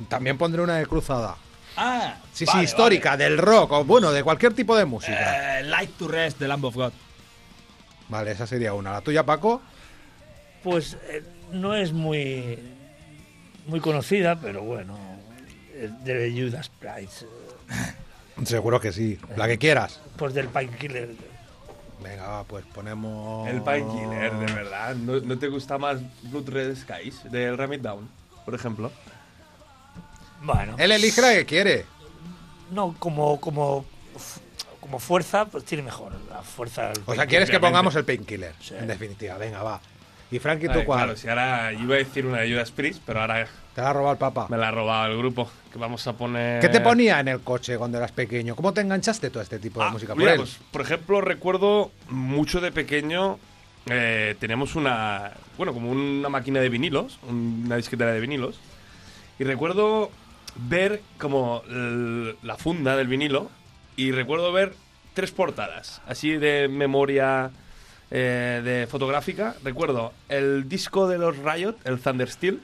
[0.09, 1.37] También pondré una de cruzada.
[1.77, 5.61] Ah, Sí, vale, sí, histórica, del rock, o bueno, de cualquier tipo de música.
[5.61, 6.93] Eh, Light to Rest de Lamb of God.
[8.09, 8.93] Vale, esa sería una.
[8.93, 9.63] ¿La tuya, Paco?
[10.63, 12.59] Pues eh, no es muy
[13.67, 14.99] muy conocida, pero bueno,
[16.05, 19.19] de Judas Priest, eh, Seguro que sí.
[19.37, 20.01] La que quieras.
[20.17, 21.11] pues del Painkiller.
[22.03, 23.49] Venga, va, pues ponemos.
[23.49, 24.95] El Painkiller, de verdad.
[24.95, 28.09] ¿No, no te gusta más Blood Red Skies del Remit Down,
[28.45, 28.93] por ejemplo?
[30.43, 31.87] Bueno, Él elige la que quiere.
[32.71, 33.87] No, como, como,
[34.81, 36.13] como fuerza, pues tiene mejor.
[36.29, 36.89] La fuerza.
[36.89, 38.55] del O sea, quieres que pongamos el painkiller.
[38.61, 38.75] Sí.
[38.79, 39.81] En definitiva, venga, va.
[40.35, 40.99] Y Frankie, ¿tú ver, cuál?
[41.05, 43.93] Claro, si ahora iba a decir una de Judas Priest, pero ahora Te la ha
[43.93, 44.49] robado el papá.
[44.51, 45.49] me la ha robado el grupo.
[45.73, 46.61] Que vamos a poner.
[46.61, 48.57] ¿Qué te ponía en el coche cuando eras pequeño?
[48.57, 50.15] ¿Cómo te enganchaste tú a este tipo de Ah, música?
[50.17, 53.39] Mira, pues, por ejemplo, recuerdo mucho de pequeño.
[53.87, 55.33] eh, teníamos una.
[55.57, 58.59] Bueno, como una máquina de vinilos, una disquetera de vinilos.
[59.39, 60.11] Y recuerdo
[60.57, 63.51] ver como la funda del vinilo.
[63.95, 64.75] Y recuerdo ver
[65.15, 67.51] tres portadas, así de memoria
[68.11, 69.55] eh, de fotográfica.
[69.65, 72.61] Recuerdo el disco de los Riot, el Thunder Steel.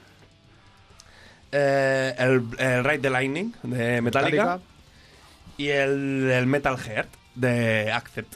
[1.53, 4.61] eh, el, el Ride the Lightning de Metallica Metallica.
[5.57, 8.35] y el, el Metal Heart de Accept.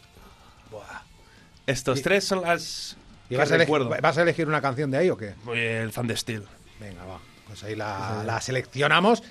[1.66, 3.56] Estos Y- tres son las ¿Y que vas a,
[4.02, 5.34] vas a elegir una canción de ahí o qué?
[5.54, 6.44] El Thunder Steel.
[6.78, 7.18] Venga, va.
[7.46, 9.22] Pues ahí la, la seleccionamos.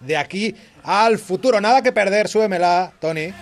[0.00, 1.60] De aquí al futuro.
[1.60, 2.26] Nada que perder.
[2.26, 3.32] Súbemela, Tony.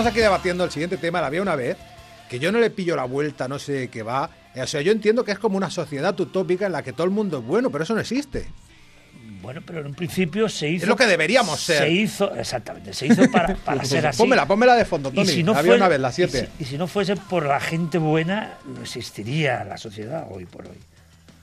[0.00, 1.20] Estamos aquí debatiendo el siguiente tema.
[1.20, 1.76] La había una vez
[2.28, 4.30] que yo no le pillo la vuelta, no sé qué va.
[4.56, 7.10] O sea, yo entiendo que es como una sociedad utópica en la que todo el
[7.10, 8.46] mundo es bueno, pero eso no existe.
[9.42, 10.84] Bueno, pero en un principio se hizo.
[10.84, 11.78] Es lo que deberíamos ser.
[11.78, 14.18] Se hizo, exactamente, se hizo para, para ser así.
[14.18, 15.26] Pónmela, pónmela de fondo, Y Tony.
[15.28, 16.48] si no había fuese- una vez, la y 7.
[16.58, 20.66] si- Y si, no fuese por la gente buena, no existiría la sociedad hoy por
[20.66, 20.76] hoy.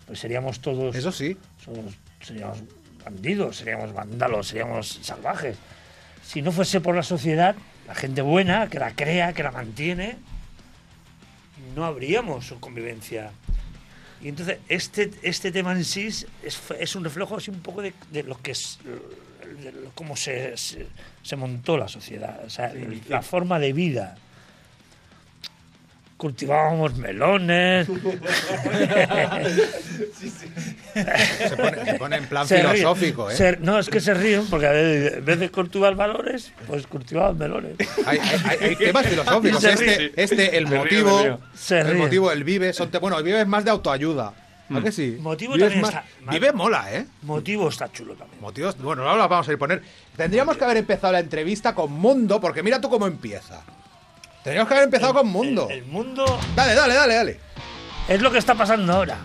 [0.06, 0.96] Pues seríamos todos.
[0.96, 1.38] Eso sí.
[1.64, 2.60] somos- seríamos
[3.04, 5.58] bandidos, seríamos vándalos, seríamos salvajes.
[6.24, 7.56] Si no fuese por la sociedad,
[7.88, 10.18] la gente buena, que la crea, que la mantiene,
[11.76, 13.32] no habríamos su convivencia.
[14.22, 17.94] Y entonces, este, este tema en sí es, es un reflejo así un poco de,
[18.12, 18.80] de lo que es.
[18.84, 20.88] de cómo se, se,
[21.24, 22.74] se montó la sociedad, o sea,
[23.08, 24.18] la forma de vida.
[26.18, 27.88] Cultivábamos melones.
[30.18, 33.36] Se pone, se pone en plan Se filosófico, ¿eh?
[33.36, 34.66] Se- no, es que se ríen porque
[35.18, 37.76] en vez de cultivar valores, pues cultivaban melones.
[38.06, 39.62] Hay, hay- hay- temas filosóficos.
[39.62, 40.12] Se Este, ríe.
[40.16, 43.70] este, el motivo, el motivo, el vive, son te- bueno, el vive es más de
[43.72, 44.34] autoayuda.
[44.70, 45.18] ¿A que sí?
[45.22, 47.06] Motivo también más- está- Vive mola, ¿eh?
[47.22, 48.42] Motivo está chulo también.
[48.42, 49.82] Motivos, bueno, ahora vamos a ir poner.
[50.18, 53.62] Tendríamos que haber empezado la entrevista con Mundo, porque mira tú cómo empieza.
[54.48, 55.68] Tendríamos que haber empezado con Mundo.
[55.70, 57.40] El, el mundo Dale, dale, dale, dale.
[58.08, 59.18] es lo que está pasando ahora.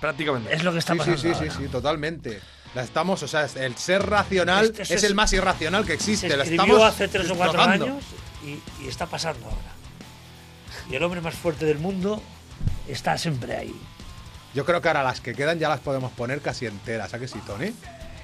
[0.00, 0.54] Prácticamente.
[0.54, 1.58] Es lo que está Sí, sí, pasando sí, sí, ahora.
[1.58, 2.40] sí, totalmente.
[2.76, 5.94] La estamos, o sea, el ser racional Este- este es es- el más irracional que
[5.94, 6.28] existe.
[6.28, 8.04] Se Lo escribió estamos hace tres o cuatro años
[8.44, 9.72] y, y está pasando ahora.
[10.88, 12.22] Y el hombre más fuerte del mundo
[12.86, 13.74] está siempre ahí.
[14.54, 17.12] Yo creo que ahora las que quedan ya las podemos poner casi enteras.
[17.12, 17.72] ¿A que sí, Tony?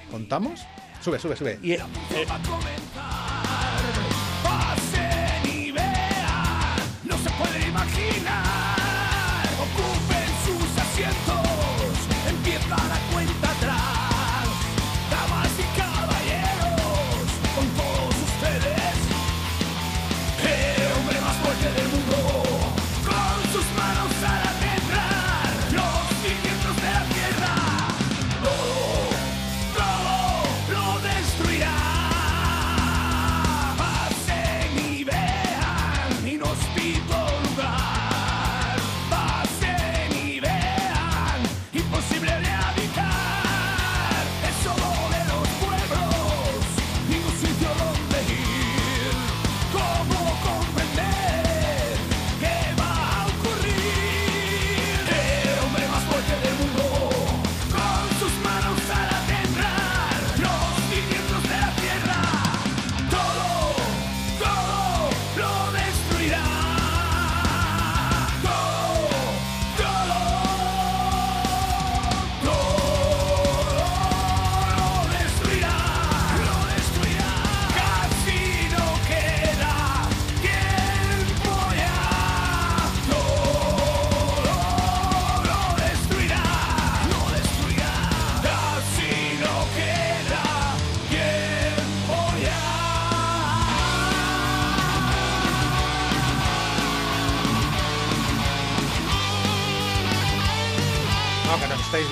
[0.09, 0.61] ¿Contamos?
[1.03, 1.59] Sube, sube, sube.
[1.61, 1.79] Y, eh,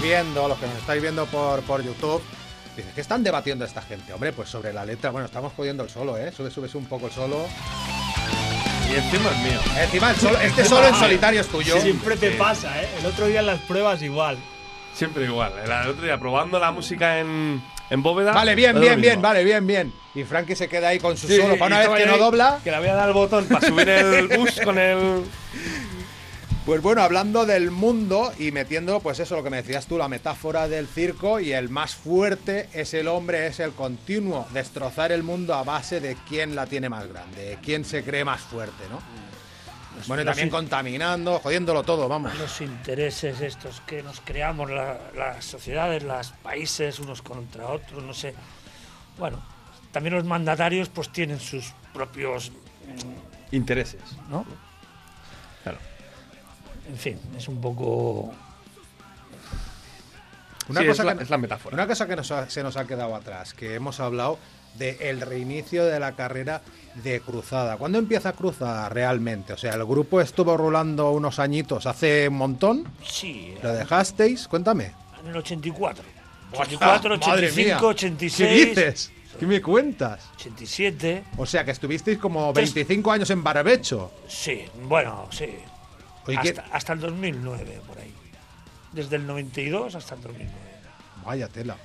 [0.07, 2.21] viendo, los que nos estáis viendo por, por YouTube,
[2.75, 4.13] dices, ¿qué están debatiendo esta gente?
[4.13, 6.31] Hombre, pues sobre la letra, bueno, estamos jodiendo el solo, ¿eh?
[6.31, 7.45] Sube, subes un poco el solo.
[8.89, 9.59] Y encima es mío.
[9.81, 11.79] Encima, el solo, este solo en solitario es tuyo.
[11.81, 12.87] Siempre te pasa, ¿eh?
[12.99, 14.37] El otro día en las pruebas igual.
[14.93, 15.51] Siempre igual.
[15.63, 18.31] El otro día probando la música en, en bóveda.
[18.31, 19.93] Vale, bien, bien, bien, vale, bien, bien.
[20.15, 21.57] Y Frankie se queda ahí con su Sí, solo.
[21.57, 22.59] Para una vez que no dobla.
[22.63, 25.23] Que le voy a dar el botón para subir el bus con el.
[26.67, 30.09] Pues bueno, hablando del mundo y metiendo, pues eso, lo que me decías tú, la
[30.09, 35.23] metáfora del circo y el más fuerte es el hombre, es el continuo, destrozar el
[35.23, 38.83] mundo a base de quién la tiene más grande, de quién se cree más fuerte,
[38.89, 38.99] ¿no?
[40.07, 42.37] Bueno, y también in- contaminando, jodiéndolo todo, vamos.
[42.37, 48.13] los intereses estos que nos creamos, la- las sociedades, los países, unos contra otros, no
[48.13, 48.33] sé.
[49.17, 49.41] Bueno,
[49.93, 52.51] también los mandatarios pues tienen sus propios,
[53.51, 54.01] Intereses.
[54.29, 54.45] ¿no?
[56.87, 58.33] En fin, es un poco...
[60.69, 61.73] Una Sí, cosa es, la, que, es la metáfora.
[61.75, 64.37] una cosa que nos ha- se nos ha quedado atrás, que hemos hablado
[64.75, 66.61] del reinicio de la carrera
[66.95, 67.77] de Cruzada.
[67.77, 69.53] ¿Cuándo empieza Cruzada realmente?
[69.53, 72.83] O sea, el grupo estuvo rolando unos añitos hace un montón.
[73.05, 74.47] Sí, ¿Lo dejasteis?
[74.47, 74.91] Cuéntame.
[75.23, 76.03] en el 84.
[76.51, 77.87] 84, Ah, madre 85, mía.
[77.89, 79.11] 86, ¿Qué dices?
[79.39, 80.25] ¿Qué me cuentas?
[80.35, 81.23] 87.
[81.37, 84.11] O sea, que estuvisteis como Tres- 25 años en Barbecho.
[84.27, 85.47] Sí, bueno, sí.
[86.27, 88.13] Oye, ¿qué- hasta, hasta el 2009, por ahí.
[88.91, 90.53] Desde el 92 hasta el 2009.
[91.25, 91.75] Vaya tela.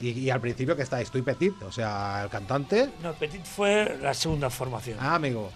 [0.00, 2.90] Y, y al principio que estáis, tú y Petit, o sea, el cantante.
[3.02, 4.98] No, Petit fue la segunda formación.
[5.00, 5.50] Ah, amigo.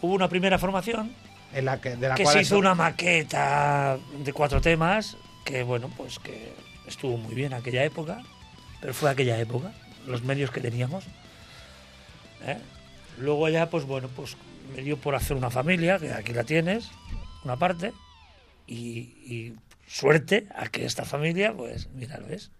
[0.00, 1.14] Hubo una primera formación
[1.52, 5.62] En la que, de la que cual se hizo una maqueta de cuatro temas que,
[5.62, 6.52] bueno, pues que
[6.86, 8.20] estuvo muy bien aquella época,
[8.80, 9.72] pero fue aquella época,
[10.06, 11.04] los medios que teníamos.
[12.46, 12.58] ¿eh?
[13.18, 14.36] Luego ya, pues bueno, pues
[14.74, 16.90] me dio por hacer una familia, que aquí la tienes,
[17.44, 17.92] una parte,
[18.66, 18.76] y,
[19.26, 19.54] y
[19.86, 22.50] suerte a que esta familia, pues, mira, ¿lo ves?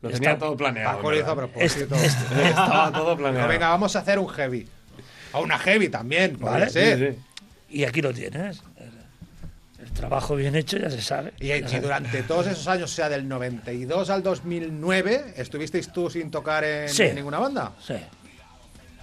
[0.00, 0.96] Lo Está- tenía todo planeado.
[0.96, 1.52] Paco lo hizo a en verdad.
[1.52, 1.94] propósito.
[1.96, 3.48] Estaba todo planeado.
[3.48, 4.66] venga, vamos a hacer un heavy.
[5.32, 6.70] O una heavy también, Vale.
[6.70, 6.98] ser.
[6.98, 7.22] Sí, sí.
[7.80, 8.62] Y aquí lo tienes.
[8.78, 11.32] El, trabajo bien hecho ya se sabe.
[11.40, 16.64] Y, durante todos esos años, o sea, del 92 al 2009, ¿estuvisteis tú sin tocar
[16.64, 17.02] en, Sí.
[17.04, 17.72] en ninguna banda?
[17.84, 17.94] Sí.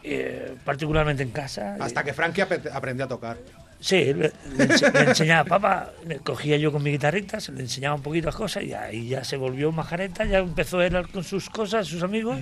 [0.04, 1.78] Eh, particularmente en casa.
[1.80, 3.38] Hasta que Frankie ap- aprendió a tocar.
[3.81, 7.61] Sí, le, le ense- le enseñaba, papá, le cogía yo con mi guitarrita, se le
[7.61, 11.23] enseñaba un poquito las cosas y ahí ya se volvió majareta, ya empezó él con
[11.23, 12.37] sus cosas, sus amigos.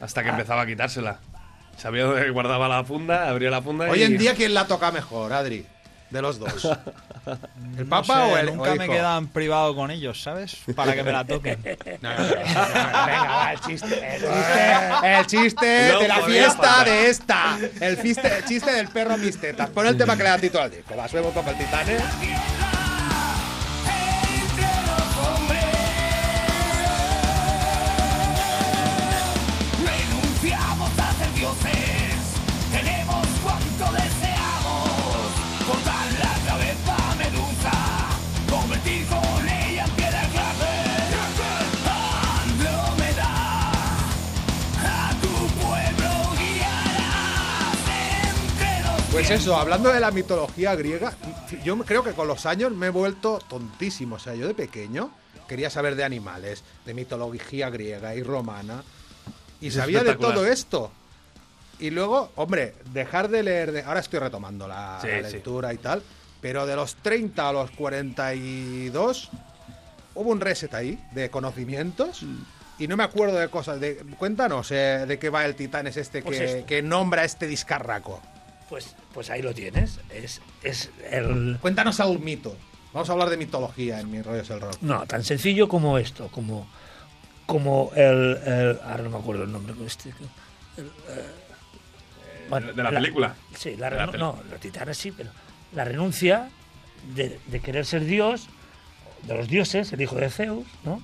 [0.00, 1.20] Hasta que empezaba a quitársela.
[1.78, 4.02] Sabía dónde guardaba la funda, abría la funda Hoy y.
[4.02, 5.64] en día, ¿quién la toca mejor, Adri?
[6.12, 6.64] De los dos.
[7.78, 8.94] ¿El No Papa sé, o el Nunca o me hijo?
[8.94, 10.56] queda en privado con ellos, ¿sabes?
[10.76, 11.58] Para que me la toquen.
[12.02, 14.14] No, no, no, venga, va, el chiste.
[14.16, 17.58] El chiste, el chiste No de la fiesta de esta.
[17.80, 19.70] El, fiste- el chiste del perro mis tetas.
[19.70, 20.94] Pon el tema que le da título al disco.
[20.96, 21.86] Va, poco el titán,
[49.12, 51.12] Pues eso, hablando de la mitología griega,
[51.62, 54.16] yo creo que con los años me he vuelto tontísimo.
[54.16, 55.10] O sea, yo de pequeño
[55.46, 58.82] quería saber de animales, de mitología griega y romana,
[59.60, 60.90] y Es sabía de todo esto.
[61.78, 65.34] Y luego, hombre, dejar de leer, de- ahora estoy retomando la, Sí, la sí.
[65.34, 66.02] lectura y tal,
[66.40, 69.30] pero de los 30 a los 42
[70.14, 72.22] hubo un reset ahí de conocimientos.
[72.22, 72.36] Mm.
[72.78, 73.78] Y no me acuerdo de cosas.
[73.78, 78.20] De, cuéntanos eh, de qué va el titán es este Pues que nombra este discarraco.
[78.72, 80.00] Pues, pues ahí lo tienes.
[80.08, 82.56] Es, es el, Cuéntanos algún mito.
[82.94, 84.78] Vamos a hablar de mitología en mi rollo es el rock.
[84.80, 86.66] No, tan sencillo como esto, como,
[87.44, 89.74] como el, el- Ahora no me acuerdo el nombre.
[89.84, 90.08] Este,
[90.78, 90.90] el, eh,
[92.48, 93.34] bueno, de la película.
[93.58, 95.28] Sí, la la no, los titanes sí, pero
[95.74, 96.48] la renuncia
[97.14, 98.46] de, de querer ser Dios,
[99.24, 101.02] de los dioses, el hijo de Zeus, ¿no?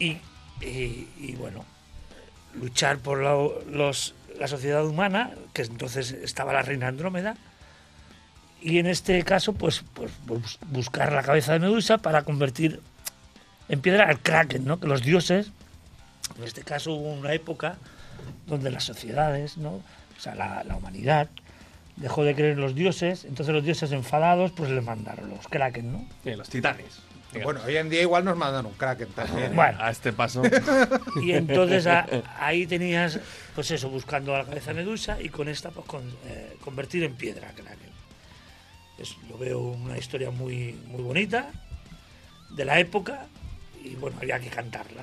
[0.00, 0.16] Y,
[0.60, 1.64] y- y, bueno,
[2.54, 3.36] luchar por la,
[3.70, 7.34] los- la sociedad humana, que entonces estaba la reina Andrómeda,
[8.60, 12.80] y en este caso, pues, pues bus- buscar la cabeza de Medusa para convertir
[13.70, 14.78] en piedra al Kraken, ¿no?
[14.80, 15.50] Que los dioses,
[16.36, 17.76] en este caso hubo una época
[18.46, 19.70] donde las sociedades, ¿no?
[19.70, 21.28] O sea, la, la humanidad
[21.96, 25.90] dejó de creer en los dioses, entonces los dioses enfadados, pues les mandaron los Kraken,
[25.90, 26.04] ¿no?
[26.22, 26.98] Sí, los titanes.
[27.42, 29.52] Bueno, hoy en día igual nos mandan un Kraken también.
[29.52, 29.54] ¿eh?
[29.54, 30.42] Bueno, a este paso.
[31.22, 32.06] y entonces a-
[32.38, 33.18] ahí tenías,
[33.54, 37.02] pues eso, buscando a la cabeza de Medusa y con esta, pues con- eh, convertir
[37.04, 37.74] en piedra Kraken.
[38.98, 41.50] Es, lo veo una historia muy, muy bonita,
[42.50, 43.26] de la época
[43.82, 45.02] y bueno, había que cantarla.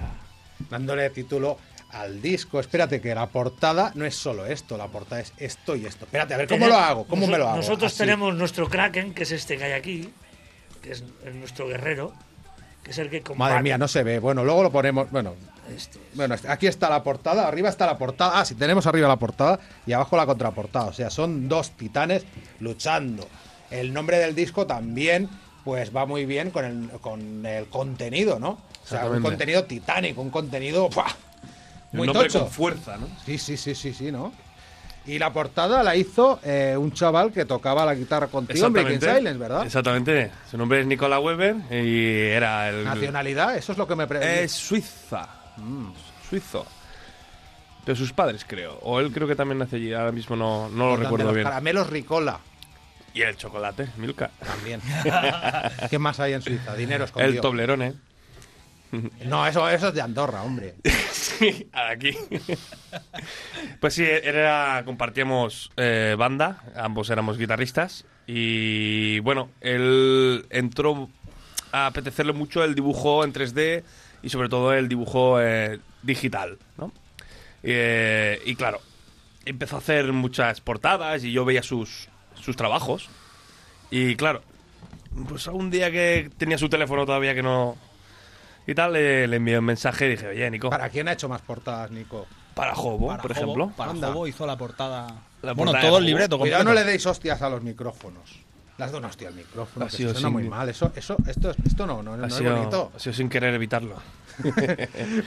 [0.69, 1.57] Dándole título
[1.89, 2.59] al disco.
[2.61, 6.05] Espérate que la portada no es solo esto, la portada es esto y esto.
[6.05, 7.57] Espérate, a ver cómo lo hago, cómo me lo hago.
[7.57, 7.97] Nosotros Así.
[7.99, 10.09] tenemos nuestro Kraken, que es este que hay aquí,
[10.81, 11.03] que es
[11.35, 12.13] nuestro guerrero,
[12.83, 13.51] que es el que combate.
[13.51, 14.19] Madre mía, no se ve.
[14.19, 15.09] Bueno, luego lo ponemos.
[15.11, 15.35] Bueno,
[15.75, 15.99] Este.
[16.15, 18.39] bueno, aquí está la portada, arriba está la portada.
[18.39, 20.85] Ah, sí, tenemos arriba la portada y abajo la contraportada.
[20.85, 22.23] O sea, son dos titanes
[22.59, 23.27] luchando.
[23.69, 25.29] El nombre del disco también,
[25.63, 28.49] pues va muy bien con el, con el contenido, ¿no?
[28.83, 30.87] O sea, un contenido titánico, un contenido.
[30.87, 32.39] Un muy nombre tocho.
[32.41, 33.07] con fuerza, ¿no?
[33.25, 34.33] Sí, sí, sí, sí, sí, ¿no?
[35.05, 39.01] Y la portada la hizo eh, un chaval que tocaba la guitarra contigo en Breaking
[39.01, 39.65] Silence, ¿verdad?
[39.65, 40.31] Exactamente.
[40.49, 42.83] Su nombre es Nicola Weber y era el.
[42.83, 44.31] Nacionalidad, eso es lo que me pregunto.
[44.31, 45.27] Es Suiza.
[45.57, 45.89] Mm,
[46.29, 46.65] suizo.
[47.85, 48.77] De sus padres, creo.
[48.83, 49.91] O él creo que también nació allí.
[49.91, 51.45] Ahora mismo no, no lo recuerdo los bien.
[51.45, 52.39] Caramelos Ricola
[53.13, 54.29] Y el chocolate, Milka.
[54.45, 54.81] también.
[55.89, 56.75] ¿Qué más hay en Suiza?
[56.75, 57.41] Dinero El escondido.
[57.41, 57.93] Toblerone.
[59.25, 60.75] No, eso, eso es de Andorra, hombre.
[61.11, 62.15] Sí, aquí.
[63.79, 71.09] pues sí, era, compartíamos eh, banda, ambos éramos guitarristas y bueno, él entró
[71.71, 73.83] a apetecerle mucho el dibujo en 3D
[74.21, 76.91] y sobre todo el dibujo eh, digital, ¿no?
[77.63, 78.81] Eh, y claro,
[79.45, 83.09] empezó a hacer muchas portadas y yo veía sus, sus trabajos
[83.89, 84.43] y claro,
[85.27, 87.77] pues un día que tenía su teléfono todavía que no...
[88.67, 91.27] Y tal, le, le envié un mensaje y dije, oye, Nico, ¿Para quién ha hecho
[91.29, 92.27] más portadas, Nico?
[92.53, 93.71] para Jobo, Para por Jobo- ejemplo.
[93.75, 94.07] Para Anda.
[94.09, 95.07] Jobo hizo la portada.
[95.41, 98.39] La bueno, portada todo el libreto Cuidado, no le deis hostias a los micrófonos.
[98.77, 100.67] Las doy una hostia al micrófono, Ha que sido suena sin- muy mal.
[100.69, 102.91] Eso, eso, esto, esto no, no, no Ha es sido, bonito.
[102.95, 103.95] ha sido sin querer evitarlo.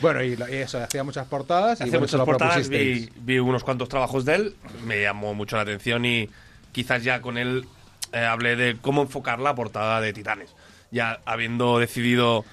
[0.01, 3.89] Bueno, y, lo- y eso, hacía muchas portadas se muchas portadas, vi, vi unos cuantos
[3.89, 4.57] trabajos de él,
[4.87, 6.29] me llamó mucho la atención y
[6.73, 7.67] quizás ya con él
[8.13, 10.51] eh, hablé de cómo enfocar la portada de Titanes.
[10.91, 12.45] Ya habiendo decidido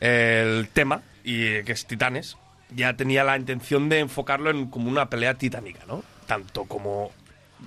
[0.00, 2.36] el tema, y que es Titanes,
[2.74, 6.02] ya tenía la intención de enfocarlo en como una pelea titánica, ¿no?
[6.26, 7.10] Tanto como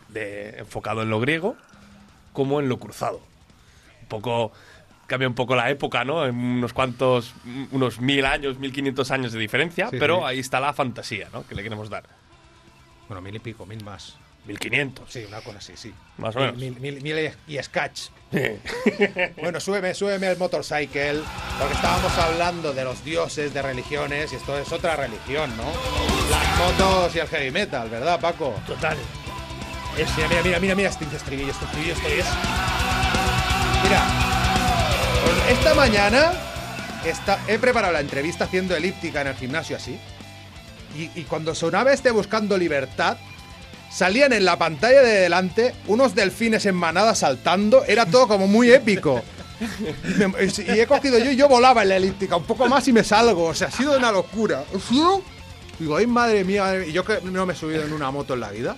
[0.10, 1.56] de, enfocado en lo griego
[2.32, 3.22] como en lo cruzado.
[4.02, 4.52] Un poco
[5.08, 6.26] cambia un poco la época, ¿no?
[6.26, 7.34] En unos cuantos,
[7.72, 10.24] unos mil años, mil quinientos años de diferencia, Sí, pero sí.
[10.26, 11.46] ahí está la fantasía, ¿no?
[11.46, 12.06] Que le queremos dar.
[13.08, 14.18] Bueno, mil y pico, mil más.
[14.46, 15.94] Mil quinientos, Sí, una cosa así, sí.
[16.18, 16.58] más o menos.
[16.58, 18.10] Mil, mil, mil y sketch.
[19.41, 21.22] Bueno, súbeme, súbeme el motorcycle,
[21.58, 25.64] porque estábamos hablando de los dioses, de religiones, y esto es otra religión, ¿no?
[26.30, 28.54] Las motos y el heavy metal, ¿verdad, Paco?
[28.68, 28.98] Total.
[29.96, 32.26] Mira, mira, mira, mira, mira este estribillo, este estribillo, esto es...
[33.84, 34.02] Mira,
[35.24, 36.32] pues esta mañana
[37.06, 39.98] esta- he preparado la entrevista haciendo elíptica en el gimnasio así,
[40.98, 43.18] y, y cuando sonaba este Buscando Libertad,
[43.92, 48.72] salían en la pantalla de delante unos delfines en manada saltando, era todo como muy
[48.72, 49.22] épico.
[49.62, 53.04] Y, he cogido yo y yo volaba en la elíptica un poco más y me
[53.04, 54.64] salgo, o sea, ha sido una locura.
[55.80, 58.12] Digo, ay, madre mía, madre mía, y yo que no me he subido en una
[58.12, 58.76] moto en la vida.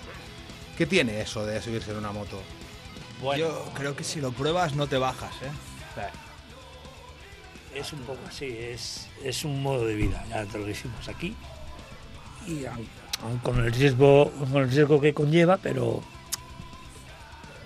[0.76, 2.40] ¿Qué tiene eso de subirse en una moto?
[3.36, 5.50] Yo creo que si lo pruebas no te bajas, ¿eh?
[7.74, 11.34] Es un poco así, es, es un modo de vida, ya te lo dijimos aquí.
[12.46, 12.88] Y aun, aun
[13.42, 16.02] con el riesgo, con el riesgo que conlleva, pero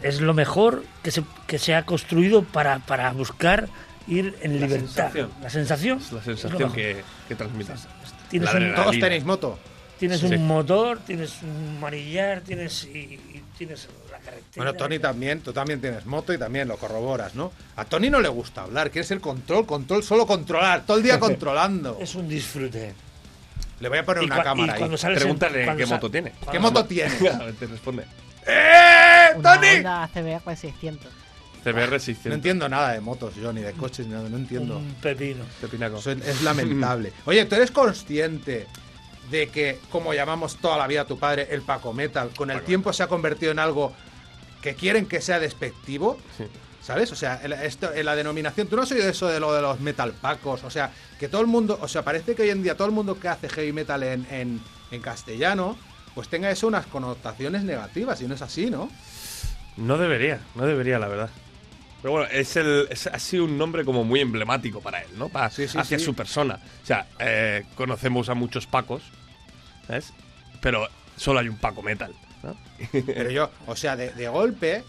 [0.02, 3.68] es lo mejor que se, que se ha construido para, para buscar
[4.08, 4.86] ir en La libertad.
[5.12, 5.30] sensación.
[5.42, 5.98] La sensación.
[5.98, 6.74] Es la sensación mejor.
[6.76, 7.86] que, que transmites.
[8.30, 8.74] Tienes un.
[8.74, 9.58] Todos tenéis moto.
[9.98, 10.26] tienes Sí.
[10.26, 14.46] un motor, tienes un manillar, tienes y, y tienes la carretera.
[14.56, 17.52] Bueno, Tony también, tú también tienes moto y también lo corroboras, ¿no?
[17.76, 21.20] A Tony no le gusta hablar, quiere ser control, control, solo controlar, todo el día
[21.20, 21.98] controlando.
[22.00, 22.94] Es un disfrute.
[23.80, 24.88] Le voy a poner Y una cámara ahí.
[25.14, 26.32] Pregúntale qué moto tiene.
[26.50, 27.28] ¿Qué moto tiene?
[27.34, 28.04] A ver, te responde.
[28.46, 29.82] ¡Eh, Tony!
[30.12, 31.12] CBR 600.
[31.64, 32.32] CBR No 600.
[32.32, 34.78] entiendo nada de motos, yo, ni de coches, ni nada, no entiendo.
[34.78, 35.44] Un pepino.
[35.60, 35.98] Pepinaco.
[35.98, 37.12] Eso es, es lamentable.
[37.26, 38.66] Oye, ¿tú eres consciente
[39.30, 42.62] de que, como llamamos toda la vida a tu padre, el Paco Metal, con el
[42.62, 43.92] tiempo se ha convertido en algo
[44.62, 46.18] que quieren que sea despectivo?
[46.38, 46.44] Sí.
[46.82, 47.12] ¿Sabes?
[47.12, 49.60] O sea, el- esto, en la denominación, tú no has oído eso de lo de
[49.62, 52.62] los metal pacos, o sea, que todo el mundo, o sea, parece que hoy en
[52.62, 54.60] día todo el mundo que hace heavy metal en, en,
[54.90, 55.76] en castellano,
[56.14, 58.90] pues tenga eso unas connotaciones negativas, y no es así, ¿no?
[59.76, 61.30] No debería, no debería, la verdad.
[62.02, 65.28] Pero bueno, es el, es- ha sido un nombre como muy emblemático para él, ¿no?
[65.28, 66.04] Para, Sí, sí, hacia sí.
[66.06, 66.58] su persona.
[66.82, 69.02] O sea, eh, conocemos a muchos Pacos,
[69.86, 70.12] ¿sabes?
[70.62, 72.56] Pero solo hay un Paco Metal, ¿no?
[72.90, 74.82] Pero yo, o sea, de, de golpe,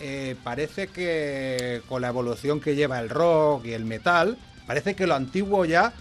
[0.00, 4.36] eh, parece que con la evolución que lleva el rock y el metal,
[4.66, 5.92] parece que lo antiguo ya,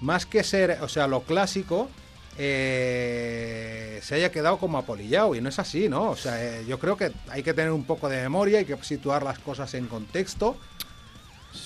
[0.00, 1.88] más que ser, o sea, lo clásico,
[2.38, 5.34] eh, se haya quedado como apolillado.
[5.34, 6.10] Y no es así, ¿no?
[6.10, 8.76] O sea, eh, yo creo que hay que tener un poco de memoria, hay que
[8.82, 10.56] situar las cosas en contexto.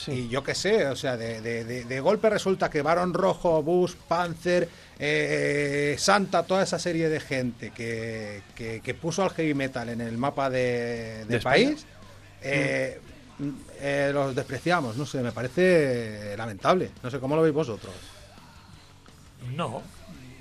[0.09, 3.62] Y yo qué sé, o sea, de, de- de- de golpe resulta que Barón Rojo,
[3.62, 4.68] Bush, Panzer,
[4.99, 10.01] eh, Santa, toda esa serie de gente que, que- que puso al heavy metal en
[10.01, 11.84] el mapa de, del De país,
[12.42, 13.01] eh,
[13.38, 16.90] mm, eh, los despreciamos, no sé, me parece lamentable.
[17.03, 17.92] No sé, ¿cómo lo veis vosotros?
[19.55, 19.82] No,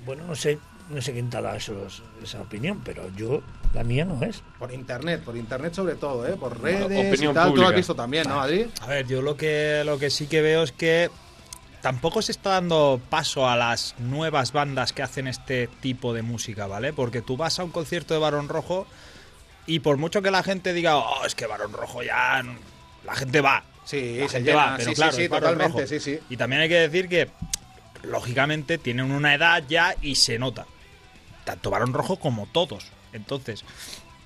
[0.04, 0.58] bueno, no sé,
[0.90, 3.42] no sé quién te esos- esa opinión, pero yo,
[3.74, 4.42] la mía no es.
[4.58, 6.36] Por internet, por internet sobre todo, ¿eh?
[6.36, 7.50] por Bueno, redes y opinión tal.
[7.52, 8.70] Tú lo has visto también, ¿no, Adri?
[8.80, 11.10] A ver, yo lo que, lo que sí que veo es que
[11.82, 16.66] tampoco se está dando paso a las nuevas bandas que hacen este tipo de música,
[16.66, 16.92] ¿vale?
[16.92, 18.86] Porque tú vas a un concierto de Barón Rojo
[19.66, 22.42] y por mucho que la gente diga, oh, es que Barón Rojo ya...
[22.42, 22.56] no-",
[23.04, 23.64] La gente va.
[23.84, 25.86] Sí, La se gente llena, va, pero sí, claro, sí, totalmente, Rojo.
[25.86, 26.18] sí, sí.
[26.28, 27.30] Y también hay que decir que,
[28.02, 30.66] lógicamente, tienen una edad ya y se nota.
[31.44, 32.86] Tanto Barón Rojo como todos.
[33.12, 33.64] Entonces,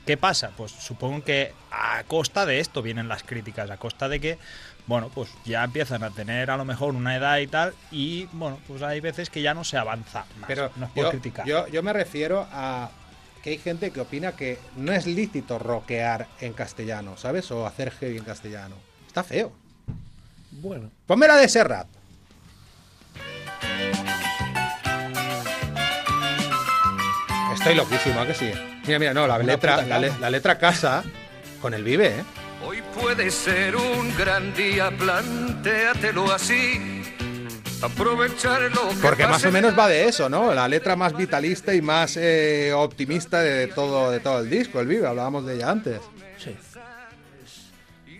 [0.06, 0.50] ¿qué pasa?
[0.56, 4.38] Pues supongo que a costa de esto vienen las críticas, a costa de que,
[4.86, 8.58] bueno, pues ya empiezan a tener a lo mejor una edad y tal, y bueno,
[8.66, 10.48] pues hay veces que ya no se avanza más.
[10.48, 11.46] Pero no es por yo, criticar.
[11.46, 12.90] yo, yo me refiero a
[13.42, 17.50] que hay gente que opina que no es lícito rockear en castellano, ¿sabes?
[17.50, 18.76] O hacer heavy en castellano.
[19.06, 19.52] Está feo.
[20.50, 21.86] Bueno, Ponme la de Serrat.
[27.54, 28.50] Estoy loquísimo, ¿a que sí?
[28.86, 31.02] Mira, mira, no, la Una letra, la, le- la letra casa
[31.60, 32.24] con el vive, ¿eh?
[32.66, 37.02] Hoy puede ser un gran día, plantéatelo así.
[37.82, 40.52] Aprovechar lo que Porque más o menos va de eso, ¿no?
[40.52, 44.86] La letra más vitalista y más eh, optimista de todo, de todo el disco, el
[44.86, 46.00] vive, hablábamos de ella antes.
[46.38, 46.54] sí.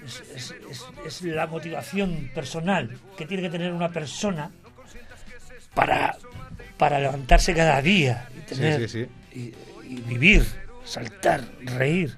[0.07, 4.51] Es, es- es- es la motivación personal que tiene que tener una persona
[5.75, 6.17] para,
[6.79, 9.53] para levantarse cada día y, tener, sí, y-
[9.91, 10.45] y vivir,
[10.85, 12.17] saltar, reír.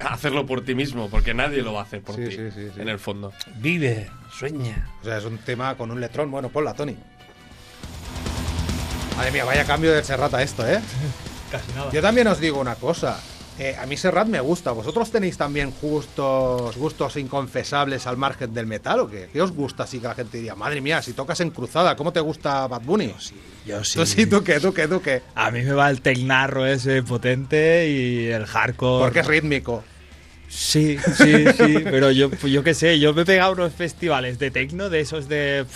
[0.00, 2.68] Hacerlo por ti mismo, porque nadie lo va a hacer por Sí, ti, sí, sí,
[2.74, 2.80] sí.
[2.80, 3.32] en el fondo.
[3.56, 4.88] Vive, sueña.
[5.02, 6.30] O sea, es un tema con un letrón.
[6.30, 6.96] Bueno, ponla, Tony.
[9.16, 10.80] Madre mía, vaya cambio de Serrat a esto, ¿eh?
[11.52, 11.90] Casi nada.
[11.92, 13.20] Yo también os digo una cosa.
[13.60, 14.72] Eh, a mí Serrat me gusta.
[14.72, 19.28] ¿Vosotros tenéis también gustos, gustos inconfesables al margen del metal o qué?
[19.30, 22.10] ¿Qué os gusta así que la gente diría, madre mía, si tocas en cruzada, ¿cómo
[22.10, 23.14] te gusta Bad Bunny?
[23.66, 23.98] Yo sí.
[23.98, 25.20] Tú sí, tú qué, tú qué, tú qué.
[25.34, 29.04] A mí me va el tecnarro ese potente y el hardcore.
[29.04, 29.84] Porque es rítmico.
[30.48, 34.50] Sí, sí, sí, pero yo, yo qué sé, yo me he pegado unos festivales de
[34.50, 35.66] tecno de esos de...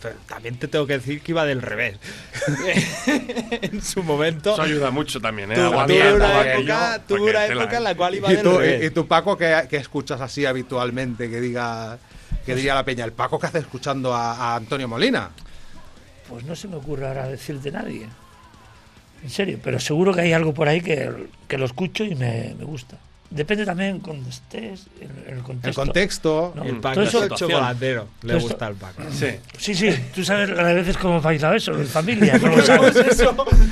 [0.00, 1.98] pero también te tengo que decir que iba del revés.
[3.62, 4.52] en su momento...
[4.52, 5.54] Eso ayuda mucho también, ¿eh?
[5.54, 5.68] Tuve
[6.14, 7.80] una época, tuve una época en ¿eh?
[7.80, 8.84] la cual iba ¿Y del tú, revés.
[8.84, 11.98] y, tú, Paco, que, que escuchas así habitualmente, que diga
[12.44, 15.30] que diría la peña, el Paco que hace escuchando a, a Antonio Molina.
[16.28, 18.08] Pues no se me ocurre ahora decirte nadie.
[19.22, 22.54] En serio, pero seguro que hay algo por ahí que, que lo escucho y me,
[22.56, 22.98] me gusta.
[23.28, 25.80] Depende también cuando estés, en, el El contexto.
[25.82, 26.52] contexto.
[26.54, 28.08] No, el todo Paco es eso- el chocolatero.
[28.22, 29.02] Le esto- gusta el Paco.
[29.10, 29.26] Sí.
[29.58, 32.96] Sí, sí, tú sabes a veces cómo he bailado eso en familia, ¿no lo sabes?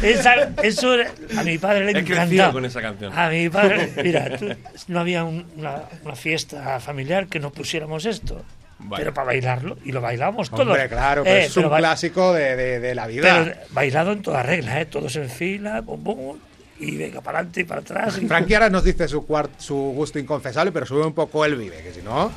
[0.03, 2.53] Esa- eso era- a mi padre le encantaba.
[2.53, 3.13] con esa canción.
[3.17, 4.49] A mi padre, mira, tú-
[4.89, 8.43] no había un- una, una fiesta familiar que no pusiéramos esto.
[8.87, 9.03] Vale.
[9.05, 10.67] Pero para bailarlo, y lo bailábamos todos.
[10.67, 13.45] Hombre, claro, Eh, pero es pero un clásico de, de- de la vida.
[13.45, 14.85] Pero bailado en toda regla, ¿eh?
[14.87, 16.37] Todos en fila, bum, bum,
[16.79, 18.21] y venga para adelante y para atrás.
[18.27, 19.25] Frankie ahora nos dice su,
[19.59, 22.31] su gusto inconfesable, pero sube un poco el vive, que si no.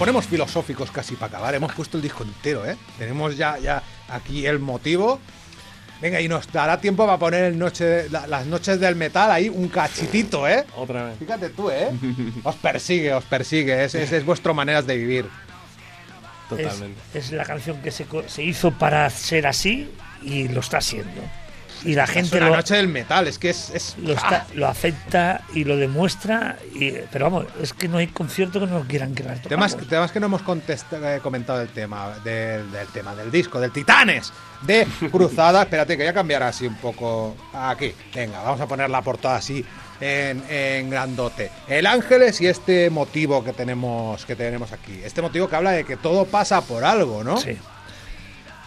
[0.00, 1.54] Ponemos filosóficos casi para acabar.
[1.54, 2.76] Hemos puesto el disco entero, ¿eh?
[2.98, 5.20] Tenemos ya, ya aquí el motivo.
[6.00, 9.50] Venga, y nos dará tiempo para poner el noche, la- las noches del metal ahí,
[9.50, 10.64] un cachitito, ¿eh?
[10.74, 11.18] Otra vez.
[11.18, 11.90] Fíjate tú, ¿eh?
[12.42, 13.84] Os persigue, os persigue.
[13.84, 15.28] Es, es, es vuestro maneras de vivir.
[16.48, 16.98] Totalmente.
[17.14, 19.90] Es, es la canción que se, co- se hizo para ser así
[20.22, 21.20] y lo está haciendo.
[21.84, 23.70] Y la Es gente una lo, noche del metal, es que es.
[23.70, 26.56] es- lo, está- lo acepta y lo demuestra.
[26.74, 29.38] Y, pero vamos, es que no hay concierto que no lo quieran crear.
[29.40, 33.70] Temas, temas que no hemos eh, comentado del tema, del, del tema del disco, del
[33.70, 35.62] Titanes, de Cruzada.
[35.62, 37.34] Espérate, que voy a cambiar así un poco.
[37.54, 39.64] Aquí, venga, vamos a poner la portada así
[40.02, 41.50] en, en grandote.
[41.66, 45.00] El Ángeles y este motivo que tenemos, que tenemos aquí.
[45.02, 47.38] Este motivo que habla de que todo pasa por algo, ¿no?
[47.38, 47.56] Sí.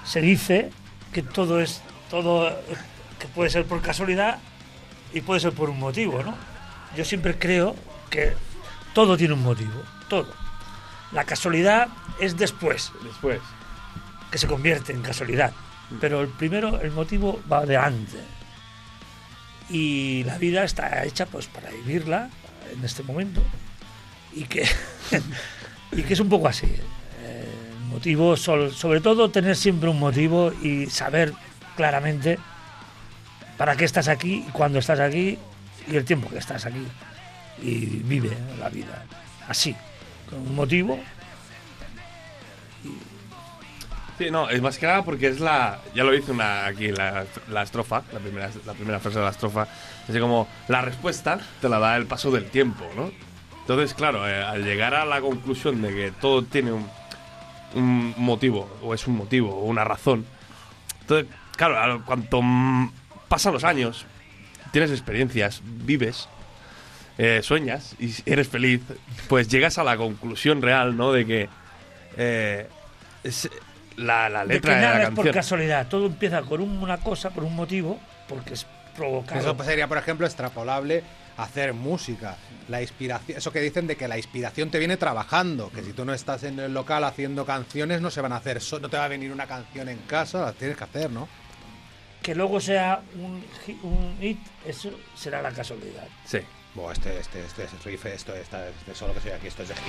[0.04, 0.72] Se dice
[1.12, 1.82] que todo es.
[2.10, 2.50] todo
[3.24, 4.40] que puede ser por casualidad
[5.14, 6.36] y puede ser por un motivo, ¿no?
[6.98, 7.74] Yo siempre creo
[8.10, 8.34] que
[8.94, 10.28] todo tiene un motivo, todo.
[11.14, 11.88] La casualidad
[12.20, 13.40] es después, Después.
[14.30, 15.54] que se convierte en casualidad.
[16.02, 18.18] Pero el primero, el motivo va adelante.
[19.70, 22.30] Y la vida está hecha pues para vivirla
[22.74, 23.42] en este momento.
[24.34, 24.68] Y que,
[25.94, 26.66] y que es un poco así.
[26.66, 27.48] Eh,
[27.80, 31.34] El motivo, sobre todo tener siempre un motivo y saber
[31.78, 32.38] claramente
[33.58, 35.38] para qué estás aquí cuándo estás aquí
[35.88, 36.86] y el tiempo que estás aquí.
[37.62, 39.06] Y vive la vida
[39.48, 39.76] así,
[40.30, 41.00] con un motivo
[44.18, 45.80] Sí, no, es más que nada porque es la.
[45.96, 49.32] Ya lo dice una, aquí la, la estrofa, la primera, la primera frase de la
[49.32, 49.68] estrofa.
[50.08, 53.12] Así como la respuesta te la da el paso del tiempo, ¿no?
[53.62, 56.88] Entonces, claro, eh, al llegar a la conclusión de que todo tiene un,
[57.74, 60.26] un motivo, o es un motivo, o una razón.
[61.02, 62.42] Entonces, claro, cuanto
[63.34, 64.06] pasan los años,
[64.72, 66.30] tienes experiencias, vives,
[67.18, 68.82] eh, sueñas y eres feliz,
[69.28, 71.12] pues llegas a la conclusión real, ¿no?
[71.12, 71.50] De que
[72.16, 72.68] eh,
[73.24, 73.50] es
[73.98, 77.00] la, la de letra que de, nada la es por casualidad, todo empieza con una
[77.00, 79.42] cosa, por un motivo, porque es provocado.
[79.42, 81.04] Eso pues, sería, por ejemplo, extrapolable
[81.38, 82.38] hacer música.
[82.70, 86.06] La inspiración, eso que dicen de que la inspiración te viene trabajando, que si tú
[86.06, 89.06] no estás en el local haciendo canciones no se van a hacer, no te va
[89.06, 91.28] a venir una canción en casa, la tienes que hacer, ¿no?
[92.24, 96.08] Que luego sea un, hi- un hit, eso será la casualidad.
[96.26, 96.40] Sí.
[96.74, 99.70] Buah, este, este, este, es riff, esto, esta, este solo que soy aquí, esto es
[99.70, 99.84] de hit.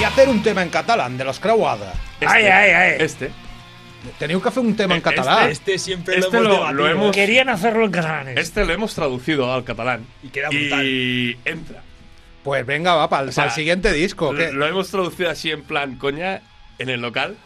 [0.00, 1.92] Y hacer un tema en catalán de los Creuada.
[2.20, 2.96] Este, Ay, ay, ay.
[3.00, 3.30] Este.
[4.18, 5.50] Tenía que hacer un tema en Este- catalán.
[5.50, 8.36] Este siempre Este lo lo- hemos lo hemos- Querían hacerlo en catalanes.
[8.38, 10.06] Este lo hemos traducido al catalán.
[10.22, 10.86] Y queda brutal.
[10.86, 11.82] Y entra.
[12.44, 14.32] Pues venga, va, para el, O sea, siguiente disco.
[14.32, 16.40] que- Lo hemos traducido así en plan coña
[16.78, 17.36] en el local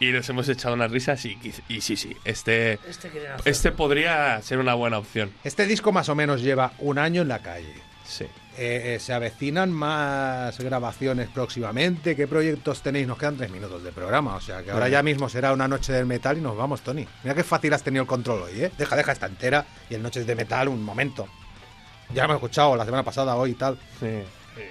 [0.00, 1.36] y nos hemos echado unas risas y,
[1.68, 5.32] y sí, sí, este, Este este podría ser una buena opción.
[5.44, 7.74] Este disco más o menos lleva un año en la calle.
[8.04, 8.24] Sí.
[8.56, 12.16] Eh, eh, ¿Se avecinan más grabaciones próximamente?
[12.16, 13.06] ¿Qué proyectos tenéis?
[13.06, 15.92] Nos quedan tres minutos de programa, o sea que ahora ya mismo será una noche
[15.92, 17.06] del metal y nos vamos, Tony.
[17.22, 18.72] Mira qué fácil has tenido el control hoy, ¿eh?
[18.76, 21.28] Deja, deja esta entera y el Noches de Metal un momento.
[22.14, 23.78] Ya lo hemos escuchado la semana pasada, hoy y tal.
[24.00, 24.22] sí.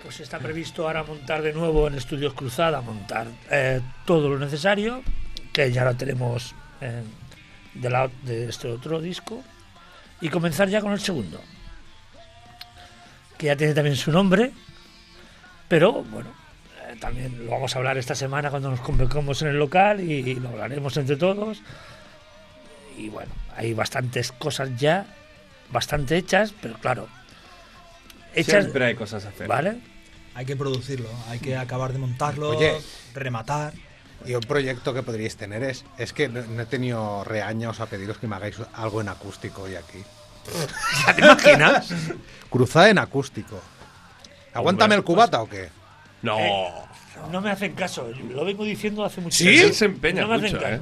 [0.04, 5.04] Pues está previsto ahora montar de nuevo en Estudios Cruzada, montar eh, todo lo necesario,
[5.54, 7.04] que ya lo tenemos eh,
[7.74, 9.44] de, de este otro disco,
[10.22, 11.42] y comenzar ya con el segundo,
[13.38, 14.52] que ya tiene también su nombre,
[15.68, 16.30] pero bueno,
[16.88, 20.36] eh, también lo vamos a hablar esta semana cuando nos convocamos en el local y,
[20.36, 21.62] lo hablaremos entre todos.
[22.98, 25.06] Y bueno, hay bastantes cosas ya,
[25.72, 27.08] bastante hechas, pero claro,
[28.34, 29.48] hechas, Siempre hay cosas a hacer.
[29.48, 29.78] ¿vale?
[30.36, 32.74] Hay que producirlo, hay que acabar de montarlo, Oye.
[33.14, 33.74] rematar.
[34.26, 35.86] Y un proyecto que podríais tener es...
[35.98, 39.64] Es que no, no he tenido reaños a pediros que me hagáis algo en acústico
[39.64, 40.00] hoy aquí.
[41.16, 41.90] ¿Te imaginas?
[42.50, 43.60] Cruzada en acústico.
[44.54, 45.70] ¿Aguántame el cubata o qué?
[46.22, 46.38] No.
[46.40, 46.72] Eh,
[47.32, 49.46] No me hacen caso, lo vengo diciendo hace mucho ¿Sí?
[49.46, 49.68] tiempo.
[49.68, 50.76] Él se empeña No me hacen mucho, caso.
[50.76, 50.80] ¿eh?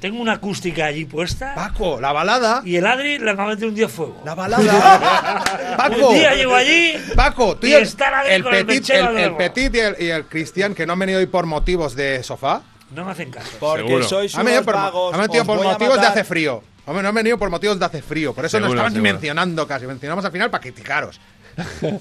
[0.00, 2.62] Tengo una acústica allí puesta Paco, la balada.
[2.64, 4.22] y el Adri le va a meter un día fuego.
[4.24, 5.74] La balada.
[5.76, 6.08] Paco.
[6.08, 8.90] Un día llego allí Paco, tú y y el, está la de el el petit,
[8.90, 11.94] el, el petit y el, y el Cristian que no han venido hoy por motivos
[11.94, 12.62] de sofá.
[12.94, 13.50] No me hacen caso.
[13.60, 14.04] Porque Seguro.
[14.08, 15.14] sois Han unos por, vagos.
[15.14, 16.62] han venido por motivos de hace frío.
[16.86, 18.34] Hombre, no han venido por motivos de hace frío.
[18.34, 19.12] Por eso no Seguro, estaban ni seguro.
[19.12, 19.86] mencionando casi.
[19.86, 21.20] Mencionamos al final para criticaros.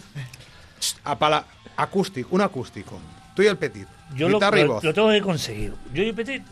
[1.04, 1.45] A pala-
[1.76, 3.00] acústico, un acústico.
[3.36, 3.88] Tú y el petit.
[4.16, 5.74] Yo lo, lo- tengo que conseguir.
[5.93, 6.43] Yo y Petit,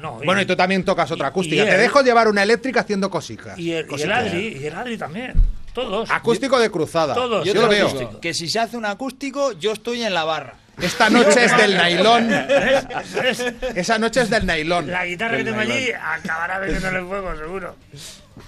[0.00, 0.20] no.
[0.24, 1.62] Bueno, y tú también tocas otra y- acústica.
[1.62, 3.58] y Te él- dejo llevar una eléctrica haciendo cositas.
[3.58, 4.26] Y el, y el Cositas.
[4.26, 5.34] Adri, y el Adri también.
[5.74, 6.10] Todos.
[6.10, 7.14] Acústico de cruzada.
[7.14, 7.44] Todos.
[7.44, 7.88] Yo, Yo lo veo.
[7.88, 10.54] digo que si se hace un acústico, yo estoy en la barra.
[10.80, 12.30] Esta noche es del nailón.
[13.74, 14.90] Esa noche es del nailón.
[14.90, 17.76] La guitarra que Del tengo allí acabará metiéndole fuego, seguro.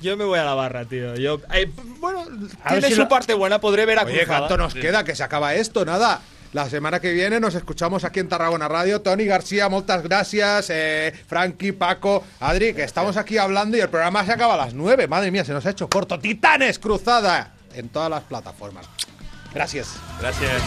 [0.03, 1.14] Yo me voy a la barra, tío.
[1.16, 2.24] Yo, eh, bueno,
[2.64, 4.38] A tiene si su lo- parte buena, podré ver a Oye, Cruzada.
[4.40, 5.05] ¿cuánto nos queda?
[5.05, 6.20] Que se acaba esto, nada.
[6.53, 9.03] La semana que viene nos escuchamos aquí en Tarragona Radio.
[9.03, 10.70] Tony García, muchas gracias.
[10.70, 14.72] Eh, Frankie, Paco, Adri, que estamos aquí hablando y el programa se acaba a las
[14.72, 15.09] 9.
[15.09, 16.18] Madre mía, se nos ha hecho corto.
[16.18, 18.86] Titanes Cruzada en todas las plataformas.
[19.53, 19.96] Gracias.
[20.20, 20.62] Gracias.